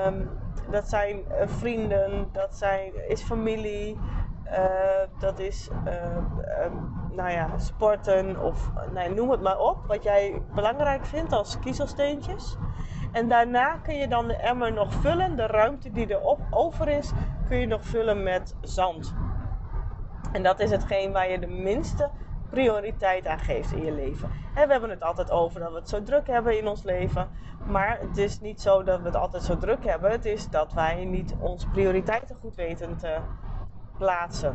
Um, 0.06 0.30
dat 0.70 0.88
zijn 0.88 1.16
uh, 1.16 1.46
vrienden, 1.46 2.28
dat 2.32 2.56
zijn, 2.56 3.08
is 3.08 3.22
familie, 3.22 3.98
uh, 4.46 4.60
dat 5.18 5.38
is 5.38 5.70
uh, 5.86 6.72
nou 7.10 7.30
ja, 7.30 7.58
sporten 7.58 8.42
of 8.42 8.70
nou, 8.92 9.14
noem 9.14 9.30
het 9.30 9.40
maar 9.40 9.58
op. 9.58 9.86
Wat 9.86 10.02
jij 10.02 10.42
belangrijk 10.54 11.04
vindt 11.04 11.32
als 11.32 11.58
kiezelsteentjes. 11.58 12.56
En 13.12 13.28
daarna 13.28 13.76
kun 13.82 13.94
je 13.94 14.08
dan 14.08 14.26
de 14.26 14.36
emmer 14.36 14.72
nog 14.72 14.92
vullen. 14.92 15.36
De 15.36 15.46
ruimte 15.46 15.92
die 15.92 16.10
erop 16.10 16.40
over 16.50 16.88
is, 16.88 17.12
kun 17.48 17.58
je 17.58 17.66
nog 17.66 17.84
vullen 17.84 18.22
met 18.22 18.56
zand. 18.60 19.14
En 20.32 20.42
dat 20.42 20.60
is 20.60 20.70
hetgeen 20.70 21.12
waar 21.12 21.30
je 21.30 21.38
de 21.38 21.46
minste 21.46 22.10
prioriteit 22.50 23.26
aan 23.26 23.38
geeft 23.38 23.72
in 23.72 23.84
je 23.84 23.92
leven. 23.92 24.30
En 24.54 24.66
we 24.66 24.72
hebben 24.72 24.90
het 24.90 25.02
altijd 25.02 25.30
over 25.30 25.60
dat 25.60 25.70
we 25.70 25.78
het 25.78 25.88
zo 25.88 26.02
druk 26.02 26.26
hebben 26.26 26.58
in 26.58 26.68
ons 26.68 26.82
leven. 26.82 27.28
Maar 27.66 27.98
het 28.00 28.16
is 28.16 28.40
niet 28.40 28.60
zo 28.60 28.82
dat 28.82 29.00
we 29.00 29.06
het 29.06 29.16
altijd 29.16 29.42
zo 29.42 29.58
druk 29.58 29.84
hebben. 29.84 30.10
Het 30.10 30.24
is 30.24 30.50
dat 30.50 30.72
wij 30.72 31.04
niet 31.04 31.34
onze 31.40 31.68
prioriteiten 31.68 32.36
goed 32.40 32.54
weten 32.54 32.96
te 32.96 33.16
plaatsen. 33.98 34.54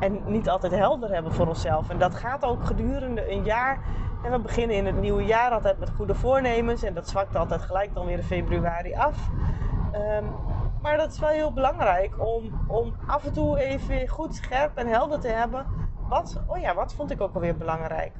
En 0.00 0.20
niet 0.26 0.48
altijd 0.48 0.72
helder 0.72 1.12
hebben 1.12 1.32
voor 1.32 1.46
onszelf. 1.46 1.90
En 1.90 1.98
dat 1.98 2.14
gaat 2.14 2.44
ook 2.44 2.64
gedurende 2.64 3.30
een 3.30 3.44
jaar. 3.44 3.80
En 4.24 4.30
we 4.30 4.38
beginnen 4.38 4.76
in 4.76 4.86
het 4.86 5.00
nieuwe 5.00 5.24
jaar 5.24 5.50
altijd 5.50 5.78
met 5.78 5.90
goede 5.96 6.14
voornemens. 6.14 6.82
En 6.82 6.94
dat 6.94 7.08
zwakt 7.08 7.36
altijd 7.36 7.62
gelijk 7.62 7.94
dan 7.94 8.06
weer 8.06 8.16
in 8.16 8.22
februari 8.22 8.94
af. 8.94 9.28
Um, 9.94 10.24
maar 10.82 10.96
dat 10.96 11.12
is 11.12 11.18
wel 11.18 11.28
heel 11.28 11.52
belangrijk 11.52 12.14
om, 12.18 12.64
om 12.66 12.94
af 13.06 13.24
en 13.24 13.32
toe 13.32 13.58
even 13.58 14.08
goed 14.08 14.34
scherp 14.34 14.76
en 14.76 14.86
helder 14.86 15.20
te 15.20 15.28
hebben. 15.28 15.66
Wat, 16.12 16.40
oh 16.46 16.58
ja, 16.58 16.74
wat 16.74 16.94
vond 16.94 17.10
ik 17.10 17.20
ook 17.20 17.34
alweer 17.34 17.56
belangrijk? 17.56 18.12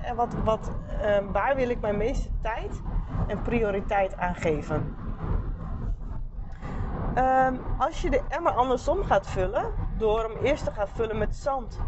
En 0.00 0.16
wat, 0.16 0.34
wat, 0.44 0.70
um, 1.04 1.32
waar 1.32 1.56
wil 1.56 1.68
ik 1.68 1.80
mijn 1.80 1.96
meeste 1.96 2.28
tijd 2.42 2.82
en 3.26 3.42
prioriteit 3.42 4.16
aan 4.16 4.34
geven? 4.34 4.96
Um, 7.18 7.60
als 7.78 8.02
je 8.02 8.10
de 8.10 8.22
emmer 8.28 8.52
andersom 8.52 9.04
gaat 9.04 9.26
vullen, 9.26 9.64
door 9.98 10.22
hem 10.22 10.36
eerst 10.42 10.64
te 10.64 10.70
gaan 10.70 10.88
vullen 10.88 11.18
met 11.18 11.36
zand 11.36 11.80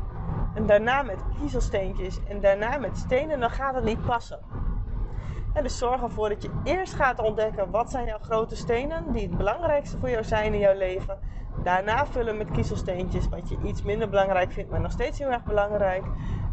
en 0.54 0.66
daarna 0.66 1.02
met 1.02 1.22
kiezelsteentjes 1.38 2.20
en 2.28 2.40
daarna 2.40 2.78
met 2.78 2.96
stenen, 2.96 3.40
dan 3.40 3.50
gaat 3.50 3.74
het 3.74 3.84
niet 3.84 4.06
passen. 4.06 4.38
En 5.52 5.62
dus 5.62 5.78
zorg 5.78 6.02
ervoor 6.02 6.28
dat 6.28 6.42
je 6.42 6.50
eerst 6.64 6.94
gaat 6.94 7.18
ontdekken 7.18 7.70
wat 7.70 7.90
zijn 7.90 8.06
jouw 8.06 8.18
grote 8.18 8.56
stenen 8.56 9.12
die 9.12 9.28
het 9.28 9.36
belangrijkste 9.36 9.98
voor 9.98 10.10
jou 10.10 10.24
zijn 10.24 10.54
in 10.54 10.60
jouw 10.60 10.76
leven. 10.76 11.18
Daarna 11.62 12.06
vullen 12.06 12.36
met 12.36 12.50
kiezelsteentjes 12.50 13.28
wat 13.28 13.48
je 13.48 13.58
iets 13.64 13.82
minder 13.82 14.08
belangrijk 14.08 14.52
vindt, 14.52 14.70
maar 14.70 14.80
nog 14.80 14.92
steeds 14.92 15.18
heel 15.18 15.30
erg 15.30 15.44
belangrijk. 15.44 16.04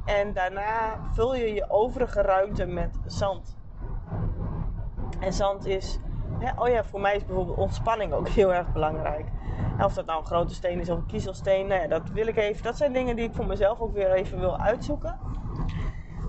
En 0.06 0.34
daarna 0.34 0.98
vul 1.12 1.36
je 1.36 1.54
je 1.54 1.70
overige 1.70 2.22
ruimte 2.22 2.66
met 2.66 3.00
zand. 3.06 3.58
En 5.20 5.34
zand 5.34 5.66
is 5.66 6.00
oh 6.56 6.68
ja, 6.68 6.84
voor 6.84 7.00
mij 7.00 7.16
is 7.16 7.26
bijvoorbeeld 7.26 7.58
ontspanning 7.58 8.14
ook 8.14 8.28
heel 8.28 8.54
erg 8.54 8.72
belangrijk. 8.74 9.26
of 9.84 9.94
dat 9.94 10.06
nou 10.06 10.20
een 10.20 10.26
grote 10.26 10.54
steen 10.54 10.80
is 10.80 10.90
of 10.90 10.98
een 10.98 11.06
kiezelsteen, 11.06 11.68
nou 11.68 11.82
ja, 11.82 11.88
dat 11.88 12.10
wil 12.10 12.28
ik 12.28 12.38
even. 12.38 12.64
Dat 12.64 12.78
zijn 12.78 12.94
dingen 12.94 13.16
die 13.16 13.26
ik 13.26 13.34
voor 13.34 13.48
mezelf 13.48 13.80
ook 13.80 13.94
weer 13.94 14.12
even 14.12 14.40
wil 14.40 14.60
uitzoeken. 14.60 15.20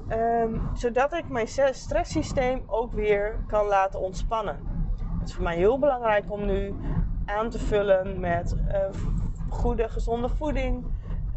Um, 0.09 0.69
zodat 0.75 1.13
ik 1.13 1.29
mijn 1.29 1.49
stresssysteem 1.73 2.63
ook 2.67 2.93
weer 2.93 3.45
kan 3.47 3.67
laten 3.67 4.01
ontspannen. 4.01 4.59
Het 5.19 5.29
is 5.29 5.35
voor 5.35 5.45
mij 5.45 5.57
heel 5.57 5.79
belangrijk 5.79 6.25
om 6.29 6.45
nu 6.45 6.75
aan 7.27 7.51
te 7.51 7.59
vullen 7.59 8.21
met 8.21 8.57
uh, 8.69 8.77
goede, 9.49 9.89
gezonde 9.89 10.29
voeding. 10.29 10.85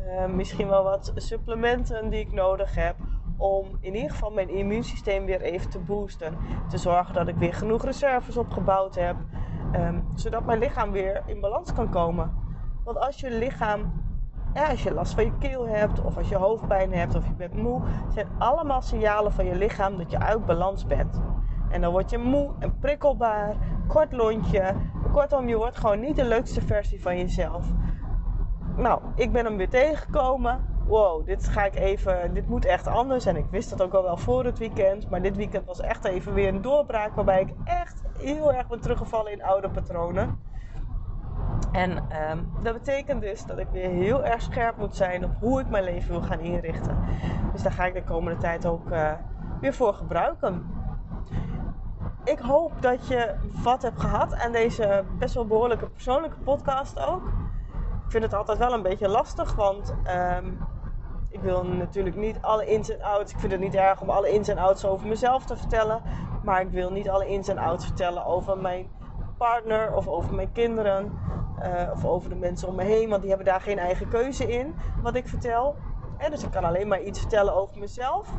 Uh, 0.08 0.26
misschien 0.26 0.67
wel 0.67 0.84
wat 0.84 1.12
supplementen 1.15 2.10
die 2.10 2.19
ik 2.19 2.32
nodig 2.32 2.76
heb 2.76 2.95
om 3.38 3.65
in 3.80 3.95
ieder 3.95 4.12
geval 4.12 4.32
mijn 4.32 4.50
immuunsysteem 4.50 5.26
weer 5.26 5.41
even 5.41 5.69
te 5.69 5.80
boosten. 5.80 6.38
Te 6.69 6.78
zorgen 6.78 7.13
dat 7.13 7.28
ik 7.28 7.36
weer 7.36 7.54
genoeg 7.54 7.86
reserves 7.86 8.38
opgebouwd 8.38 8.95
heb. 8.95 9.15
Um, 9.76 10.08
zodat 10.15 10.45
mijn 10.45 10.60
lichaam 10.60 10.91
weer 10.91 11.23
in 11.26 11.39
balans 11.39 11.73
kan 11.73 11.89
komen. 11.89 12.32
Want 12.84 13.00
als 13.00 13.19
je 13.19 13.32
lichaam, 13.32 13.93
ja, 14.54 14.69
als 14.69 14.84
je 14.84 14.93
last 14.93 15.13
van 15.13 15.23
je 15.23 15.38
keel 15.39 15.67
hebt, 15.67 16.02
of 16.02 16.17
als 16.17 16.30
je 16.30 16.36
hoofdpijn 16.36 16.93
hebt, 16.93 17.15
of 17.15 17.28
je 17.28 17.34
bent 17.34 17.54
moe, 17.54 17.82
zijn 18.13 18.28
allemaal 18.38 18.82
signalen 18.82 19.32
van 19.32 19.45
je 19.45 19.56
lichaam 19.56 19.97
dat 19.97 20.12
je 20.12 20.19
uit 20.19 20.45
balans 20.45 20.86
bent. 20.86 21.21
En 21.69 21.82
dan 21.82 21.91
word 21.91 22.10
je 22.10 22.17
moe 22.17 22.52
en 22.60 22.80
prikkelbaar, 22.80 23.56
kort 23.88 24.12
lontje. 24.12 24.76
Kortom, 25.12 25.48
je 25.48 25.58
wordt 25.58 25.78
gewoon 25.78 26.00
niet 26.00 26.15
de 26.15 26.26
leukste 26.26 26.62
versie 26.62 27.02
van 27.02 27.17
jezelf. 27.17 27.65
Nou, 28.76 29.02
ik 29.15 29.32
ben 29.32 29.46
hem 29.46 29.58
weer 29.58 29.70
tegengekomen. 29.70 30.65
Wow, 30.88 31.26
dit 31.26 31.48
ga 31.48 31.65
ik 31.65 31.76
even. 31.76 32.34
Dit 32.34 32.48
moet 32.48 32.65
echt 32.65 32.88
anders. 32.88 33.26
En 33.26 33.36
ik 33.36 33.46
wist 33.52 33.70
dat 33.70 33.82
ook 33.82 33.93
al 33.93 34.04
wel 34.04 34.17
voor 34.17 34.46
het 34.46 34.58
weekend. 34.58 35.10
Maar 35.10 35.22
dit 35.22 35.36
weekend 35.36 35.65
was 35.65 35.82
echt 35.82 36.06
even 36.06 36.34
weer 36.34 36.48
een 36.48 36.62
doorbraak 36.62 37.15
waarbij 37.15 37.41
ik 37.41 37.54
echt 37.63 38.04
heel 38.17 38.54
erg 38.54 38.67
ben 38.67 38.82
teruggevallen 38.82 39.32
in 39.32 39.43
oude 39.43 39.70
patronen. 39.70 40.39
En 41.72 42.10
ehm, 42.10 42.38
dat 42.63 42.74
betekent 42.74 43.22
dus 43.22 43.46
dat 43.46 43.58
ik 43.58 43.67
weer 43.72 43.89
heel 43.89 44.24
erg 44.24 44.41
scherp 44.41 44.78
moet 44.78 44.96
zijn 44.96 45.24
op 45.24 45.32
hoe 45.39 45.60
ik 45.60 45.70
mijn 45.70 45.84
leven 45.84 46.12
wil 46.12 46.22
gaan 46.22 46.39
inrichten. 46.39 46.98
Dus 47.52 47.63
daar 47.63 47.72
ga 47.72 47.86
ik 47.86 47.93
de 47.93 48.04
komende 48.04 48.39
tijd 48.39 48.65
ook 48.65 48.91
uh, 48.91 49.12
weer 49.62 49.74
voor 49.74 49.93
gebruiken 49.93 50.76
ik 52.27 52.39
hoop 52.39 52.71
dat 52.81 53.07
je 53.07 53.33
wat 53.63 53.81
hebt 53.81 53.99
gehad 53.99 54.35
aan 54.35 54.51
deze 54.51 55.03
best 55.19 55.33
wel 55.33 55.45
behoorlijke 55.45 55.89
persoonlijke 55.89 56.37
podcast 56.37 56.99
ook. 56.99 57.25
Ik 58.05 58.13
vind 58.13 58.23
het 58.23 58.33
altijd 58.33 58.57
wel 58.57 58.73
een 58.73 58.81
beetje 58.81 59.07
lastig, 59.07 59.55
want 59.55 59.95
um, 60.37 60.59
ik 61.29 61.39
wil 61.41 61.65
natuurlijk 61.65 62.15
niet 62.15 62.37
alle 62.41 62.65
ins 62.65 62.89
en 62.89 63.01
outs. 63.01 63.31
Ik 63.33 63.39
vind 63.39 63.51
het 63.51 63.61
niet 63.61 63.75
erg 63.75 64.01
om 64.01 64.09
alle 64.09 64.29
ins 64.29 64.47
en 64.47 64.57
outs 64.57 64.85
over 64.85 65.07
mezelf 65.07 65.45
te 65.45 65.57
vertellen. 65.57 66.01
Maar 66.43 66.61
ik 66.61 66.69
wil 66.69 66.91
niet 66.91 67.09
alle 67.09 67.27
ins 67.27 67.47
en 67.47 67.57
outs 67.57 67.85
vertellen 67.85 68.25
over 68.25 68.57
mijn 68.57 68.89
partner 69.37 69.95
of 69.95 70.07
over 70.07 70.35
mijn 70.35 70.51
kinderen. 70.51 71.19
Uh, 71.63 71.91
of 71.93 72.05
over 72.05 72.29
de 72.29 72.35
mensen 72.35 72.67
om 72.67 72.75
me 72.75 72.83
heen, 72.83 73.09
want 73.09 73.21
die 73.21 73.29
hebben 73.29 73.47
daar 73.47 73.61
geen 73.61 73.79
eigen 73.79 74.09
keuze 74.09 74.47
in 74.47 74.75
wat 75.01 75.15
ik 75.15 75.27
vertel. 75.27 75.75
En 76.17 76.31
dus 76.31 76.43
ik 76.43 76.51
kan 76.51 76.63
alleen 76.63 76.87
maar 76.87 77.01
iets 77.01 77.19
vertellen 77.19 77.55
over 77.55 77.79
mezelf. 77.79 78.29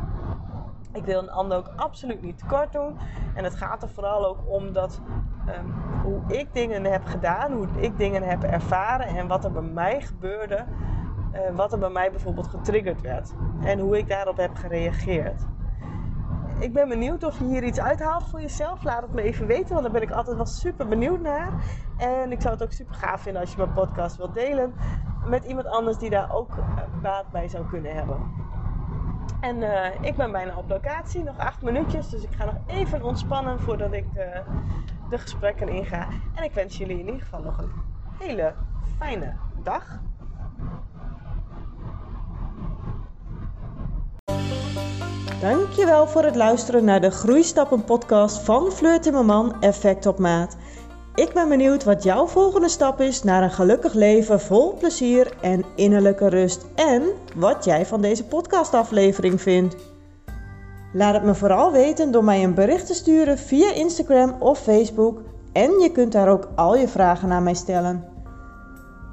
Ik 0.99 1.05
wil 1.05 1.19
een 1.19 1.31
ander 1.31 1.59
ook 1.59 1.71
absoluut 1.77 2.23
niet 2.23 2.39
tekort 2.39 2.73
doen. 2.73 2.99
En 3.35 3.45
het 3.45 3.55
gaat 3.55 3.83
er 3.83 3.89
vooral 3.89 4.27
ook 4.27 4.39
om 4.47 4.73
dat 4.73 5.01
um, 5.49 5.75
hoe 6.03 6.21
ik 6.27 6.53
dingen 6.53 6.85
heb 6.85 7.05
gedaan, 7.05 7.53
hoe 7.53 7.67
ik 7.77 7.99
dingen 7.99 8.23
heb 8.23 8.43
ervaren 8.43 9.07
en 9.07 9.27
wat 9.27 9.45
er 9.45 9.53
bij 9.53 9.63
mij 9.63 10.01
gebeurde. 10.01 10.65
Uh, 11.33 11.57
wat 11.57 11.73
er 11.73 11.79
bij 11.79 11.91
mij 11.91 12.11
bijvoorbeeld 12.11 12.47
getriggerd 12.47 13.01
werd. 13.01 13.35
En 13.63 13.79
hoe 13.79 13.99
ik 13.99 14.09
daarop 14.09 14.37
heb 14.37 14.55
gereageerd. 14.55 15.43
Ik 16.59 16.73
ben 16.73 16.89
benieuwd 16.89 17.25
of 17.25 17.39
je 17.39 17.45
hier 17.45 17.63
iets 17.63 17.81
uithaalt 17.81 18.25
voor 18.29 18.41
jezelf. 18.41 18.85
Laat 18.85 19.03
het 19.03 19.13
me 19.13 19.23
even 19.23 19.47
weten, 19.47 19.69
want 19.69 19.83
daar 19.83 19.93
ben 19.93 20.03
ik 20.03 20.11
altijd 20.11 20.37
wel 20.37 20.47
super 20.47 20.89
benieuwd 20.89 21.21
naar. 21.21 21.53
En 21.97 22.33
ik 22.33 22.41
zou 22.41 22.55
het 22.55 22.63
ook 22.63 22.73
super 22.73 22.95
gaaf 22.95 23.21
vinden 23.21 23.41
als 23.41 23.51
je 23.51 23.57
mijn 23.57 23.73
podcast 23.73 24.17
wilt 24.17 24.35
delen 24.35 24.75
met 25.29 25.45
iemand 25.45 25.67
anders 25.67 25.99
die 25.99 26.11
daar 26.11 26.35
ook 26.35 26.51
baat 27.03 27.31
bij 27.31 27.49
zou 27.49 27.67
kunnen 27.67 27.95
hebben. 27.95 28.17
En 29.41 29.57
uh, 29.57 29.87
ik 30.01 30.17
ben 30.17 30.33
bijna 30.33 30.57
op 30.57 30.69
locatie, 30.69 31.23
nog 31.23 31.38
acht 31.38 31.62
minuutjes. 31.62 32.09
Dus 32.09 32.23
ik 32.23 32.33
ga 32.37 32.45
nog 32.45 32.55
even 32.67 33.03
ontspannen 33.03 33.61
voordat 33.61 33.93
ik 33.93 34.07
uh, 34.17 34.23
de 35.11 35.19
gesprekken 35.19 35.69
inga. 35.69 36.09
En 36.35 36.45
ik 36.45 36.53
wens 36.53 36.79
jullie 36.79 36.99
in 36.99 37.07
ieder 37.07 37.21
geval 37.21 37.43
nog 37.43 37.59
een 37.59 37.71
hele 38.19 38.55
fijne 38.99 39.35
dag. 39.62 40.01
Dankjewel 45.41 46.07
voor 46.07 46.23
het 46.23 46.37
luisteren 46.37 46.85
naar 46.85 47.01
de 47.01 47.11
Groeistappen 47.11 47.85
podcast 47.85 48.38
van 48.38 48.71
Fleur 48.71 49.01
Timmerman 49.01 49.61
Effect 49.61 50.07
op 50.07 50.19
Maat. 50.19 50.57
Ik 51.19 51.33
ben 51.33 51.49
benieuwd 51.49 51.85
wat 51.85 52.03
jouw 52.03 52.27
volgende 52.27 52.69
stap 52.69 53.01
is 53.01 53.23
naar 53.23 53.43
een 53.43 53.51
gelukkig 53.51 53.95
leven 53.95 54.41
vol 54.41 54.75
plezier 54.75 55.33
en 55.41 55.65
innerlijke 55.75 56.29
rust. 56.29 56.67
En 56.75 57.03
wat 57.37 57.65
jij 57.65 57.87
van 57.87 58.01
deze 58.01 58.25
podcastaflevering 58.25 59.41
vindt. 59.41 59.77
Laat 60.93 61.15
het 61.15 61.23
me 61.23 61.35
vooral 61.35 61.73
weten 61.73 62.11
door 62.11 62.25
mij 62.25 62.45
een 62.45 62.55
bericht 62.55 62.87
te 62.87 62.95
sturen 62.95 63.39
via 63.39 63.73
Instagram 63.73 64.37
of 64.39 64.59
Facebook. 64.59 65.21
En 65.53 65.79
je 65.79 65.93
kunt 65.93 66.13
daar 66.13 66.29
ook 66.29 66.49
al 66.55 66.77
je 66.77 66.89
vragen 66.89 67.29
naar 67.29 67.43
mij 67.43 67.55
stellen. 67.55 68.08